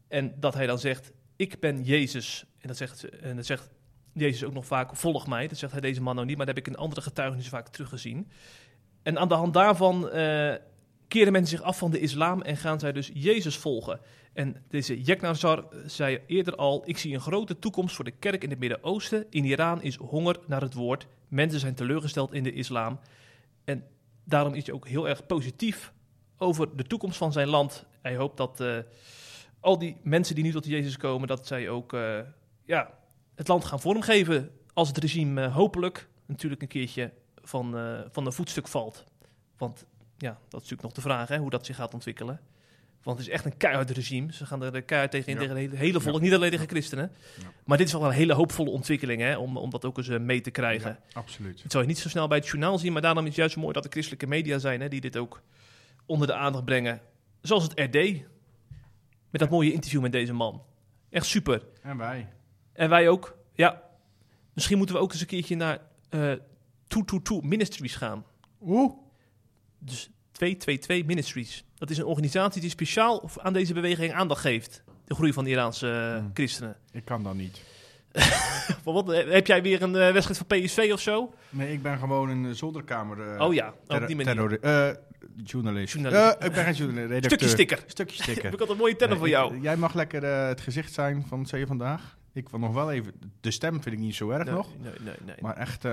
[0.07, 2.45] En dat hij dan zegt, ik ben Jezus.
[2.59, 3.69] En dat zegt, en dat zegt
[4.13, 5.47] Jezus ook nog vaak, volg mij.
[5.47, 7.67] Dat zegt hij deze man nou niet, maar dat heb ik in andere getuigenissen vaak
[7.67, 8.31] teruggezien.
[9.03, 10.53] En aan de hand daarvan eh,
[11.07, 13.99] keren mensen zich af van de islam en gaan zij dus Jezus volgen.
[14.33, 18.49] En deze Jeknazar zei eerder al, ik zie een grote toekomst voor de kerk in
[18.49, 19.25] het Midden-Oosten.
[19.29, 21.07] In Iran is honger naar het woord.
[21.27, 22.99] Mensen zijn teleurgesteld in de islam.
[23.63, 23.83] En
[24.23, 25.93] daarom is hij ook heel erg positief
[26.37, 27.85] over de toekomst van zijn land.
[28.01, 28.77] Hij hoopt dat eh,
[29.59, 32.19] al die mensen die nu tot Jezus komen, dat zij ook eh,
[32.65, 32.93] ja,
[33.35, 37.75] het land gaan vormgeven als het regime eh, hopelijk natuurlijk een keertje van,
[38.11, 39.03] van een voetstuk valt.
[39.57, 39.85] Want
[40.17, 42.39] ja, dat is natuurlijk nog de vraag hè, hoe dat zich gaat ontwikkelen.
[43.03, 44.33] Want het is echt een keihard regime.
[44.33, 45.39] Ze gaan er de keihard tegen in, Ja.
[45.39, 47.11] tegen het hele, hele volk, niet alleen tegen christenen.
[47.39, 47.43] Ja.
[47.65, 50.19] Maar dit is wel een hele hoopvolle ontwikkeling hè, om, om dat ook eens eh,
[50.19, 50.89] mee te krijgen.
[51.09, 51.63] Ja, absoluut.
[51.63, 53.53] Het zou je niet zo snel bij het journaal zien, maar daarom is het juist
[53.53, 55.41] zo mooi dat er christelijke media zijn hè, die dit ook
[56.05, 57.01] onder de aandacht brengen.
[57.41, 57.93] Zoals het RD.
[59.29, 60.63] Met dat mooie interview met deze man.
[61.09, 61.63] Echt super.
[61.81, 62.27] En wij.
[62.73, 63.37] En wij ook.
[63.53, 63.81] Ja.
[64.53, 66.31] Misschien moeten we ook eens een keertje naar eh
[66.87, 68.25] 222 Ministries gaan.
[68.61, 68.93] Oeh.
[69.79, 71.63] Dus 222 Ministries.
[71.75, 74.83] Dat is een organisatie die speciaal aan deze beweging aandacht geeft.
[75.05, 76.31] De groei van de Iraanse eh, Hmm.
[76.33, 76.75] christenen.
[76.91, 77.61] Ik kan dan niet.
[78.83, 81.33] Wat, eh, heb jij weer een eh, wedstrijd van PSV of zo?
[81.49, 83.39] Nee, ik ben gewoon een zolderkamer.
[83.41, 84.35] oh ja, op terro- die manier.
[85.43, 85.93] journalist.
[85.93, 86.33] Journalist.
[86.43, 87.09] Ik ben geen journalist.
[87.11, 87.23] redacteur.
[87.23, 87.83] Stukje sticker.
[87.87, 88.53] Stukje Heb sticker.
[88.53, 89.59] ik had een mooie tenner voor jou.
[89.61, 92.17] jij mag lekker het gezicht zijn van C vandaag.
[92.33, 93.13] Ik wil nog wel even...
[93.41, 94.67] De stem vind ik niet zo erg Nee, nog.
[94.81, 95.35] nee, nee, nee.
[95.39, 95.85] Maar echt...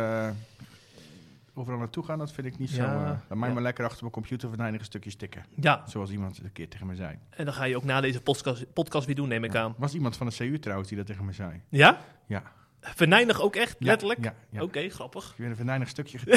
[1.54, 2.82] overal naartoe gaan, dat vind ik niet zo...
[2.82, 3.54] Eh, laat mij ja.
[3.54, 5.44] maar lekker achter mijn computer vandaan een stukje stikken.
[5.60, 7.18] Ja, Zoals iemand een keer tegen me zei.
[7.30, 9.62] en dan ga je ook na deze podcast, podcast weer doen, neem ik Ja.
[9.62, 9.74] aan.
[9.78, 11.62] was iemand van de CU trouwens die dat tegen me zei.
[11.68, 12.00] Ja?
[12.26, 12.42] Ja.
[12.80, 14.32] Venijnig ook echt, letterlijk?
[14.50, 14.62] Ja.
[14.62, 15.28] Oké, grappig.
[15.28, 16.18] Heb weer een venijnig stukje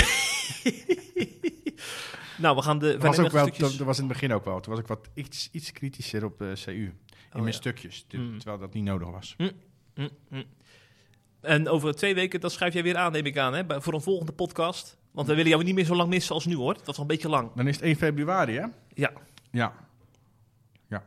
[2.37, 3.77] nou, we gaan de Dat was, ook wel, stukjes...
[3.77, 4.59] dat, was in het begin ook wel.
[4.59, 6.71] Toen was ik wat iets, iets kritischer op de CU.
[6.73, 6.93] In
[7.33, 8.05] Oh, mijn stukjes.
[8.11, 8.37] Mm.
[8.37, 9.33] Terwijl dat niet nodig was.
[9.37, 9.49] Hm,
[10.29, 10.43] hm.
[11.41, 13.93] En over twee weken, dan schrijf jij weer aan, neem ik aan, hè, bij- voor
[13.93, 14.97] een volgende podcast.
[15.17, 16.73] Want we willen jou niet meer zo lang missen als nu, hoor.
[16.73, 17.49] Dat was al een beetje lang.
[17.55, 18.65] Dan is het 1 februari, hè?
[18.93, 19.11] Ja,
[19.51, 19.73] Ja.
[20.87, 21.03] Ja.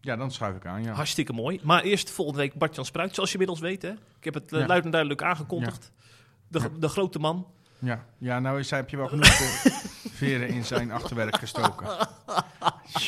[0.00, 0.92] Ja, dan schuif ik aan, ja.
[0.92, 1.60] hartstikke mooi.
[1.62, 3.90] Maar eerst volgende week Bart-Jan Spruit, zoals je inmiddels weet, hè.
[3.90, 4.66] Ik heb het eh, Ja.
[4.66, 5.92] luid en duidelijk aangekondigd.
[6.48, 7.46] De, de grote man.
[7.84, 9.26] Ja, ja nou is, heb je wel genoeg
[10.14, 11.86] veren in zijn achterwerk gestoken.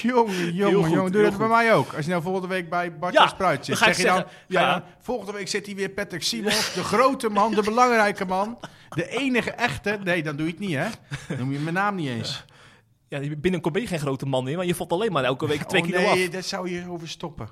[0.03, 1.13] Jongen, jongen, jongen.
[1.13, 1.93] Doe dat bij mij ook.
[1.93, 4.15] Als je nou volgende week bij Bart Ja, Spruit zit, zeg je dan...
[4.15, 4.85] zeggen, ja.
[5.01, 8.59] volgende week zit hij weer Patrick Simons, de grote man, de belangrijke man.
[8.89, 9.99] De enige echte.
[10.05, 10.87] Nee, dan doe je het niet, hè?
[11.29, 12.45] Dan noem je mijn naam niet eens.
[13.09, 15.63] Ja, binnenkom ben je geen grote man meer, maar je valt alleen maar elke week
[15.63, 16.33] twee oh, kilo nee, af.
[16.33, 17.49] daar zou je over stoppen.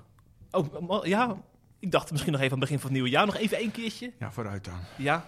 [0.50, 1.36] Oh, ja,
[1.78, 3.26] ik dacht misschien nog even aan het begin van het nieuwe jaar.
[3.26, 4.12] Nog even één keertje.
[4.18, 4.78] Ja, vooruit dan.
[4.96, 5.24] Ja.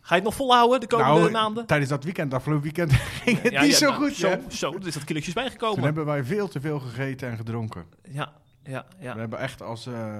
[0.00, 1.66] Ga je het nog volhouden de komende nou, maanden?
[1.66, 2.92] tijdens dat weekend, afgelopen weekend,
[3.22, 4.38] ging het Ja, niet ja, zo nou, goed, Zo, hè?
[4.50, 5.82] zo, er is dat killetjes Toen bijgekomen.
[5.84, 7.84] hebben wij veel te veel gegeten en gedronken.
[8.10, 8.32] Ja,
[8.62, 9.14] ja, ja.
[9.14, 10.18] We hebben echt als, eh,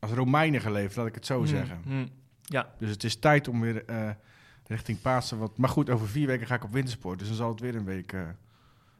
[0.00, 1.80] als Romeinen geleefd, laat ik het zo Hmm, zeggen.
[1.84, 2.08] hmm.
[2.42, 4.10] Ja, Dus het is tijd om weer eh,
[4.66, 5.58] richting Pasen wat...
[5.58, 7.84] Maar goed, over vier weken ga ik op wintersport, dus dan zal het weer een
[7.84, 8.12] week...
[8.12, 8.20] eh,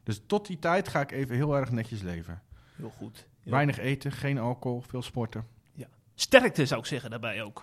[0.03, 2.41] dus tot die tijd ga ik even heel erg netjes leven.
[2.75, 3.27] heel goed.
[3.43, 5.45] Heel Weinig eten, geen alcohol, veel sporten.
[6.15, 7.61] Sterkte zou ik zeggen daarbij ook.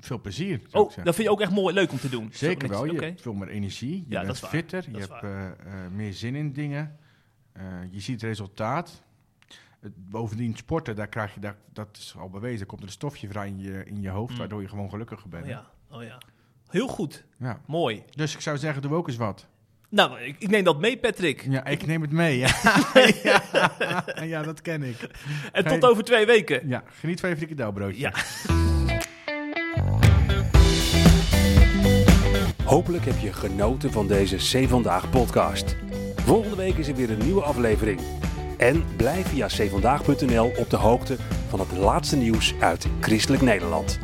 [0.00, 2.28] Veel plezier, zou ik Oh, dat vind je ook echt mooi leuk om te doen.
[2.32, 4.50] Zeker wel, je hebt veel meer energie, je Ja, dat bent is waar.
[4.50, 5.46] fitter, Dat je hebt eh,
[5.84, 6.98] eh, meer zin in dingen,
[7.52, 9.02] Eh, je ziet resultaat.
[9.94, 13.48] Bovendien sporten, daar krijg je, daar, dat is al bewezen, komt er een stofje vrij
[13.48, 14.38] in je, in je hoofd, Mm.
[14.38, 15.44] waardoor je gewoon gelukkiger bent.
[15.44, 16.18] Oh ja, oh ja.
[16.68, 17.24] Heel goed.
[17.38, 17.60] Ja.
[17.66, 18.04] Mooi.
[18.10, 19.46] Dus ik zou zeggen, doe ook eens wat.
[19.88, 21.44] Nou, ik, ik neem dat mee, Patrick.
[21.48, 22.38] Ja, ik neem het mee.
[22.38, 22.48] Ja,
[23.22, 23.72] ja.
[24.22, 24.96] ja dat ken ik.
[25.52, 26.68] En tot over twee weken.
[26.68, 28.00] Ja, geniet van je frikandelbroodje.
[28.00, 28.12] Ja.
[32.64, 35.76] Hopelijk heb je genoten van deze C Vandaag podcast.
[36.16, 38.00] Volgende week is er weer een nieuwe aflevering.
[38.56, 41.16] En blijf via cvandaag.nl op de hoogte
[41.48, 43.98] van het laatste nieuws uit Christelijk Nederland.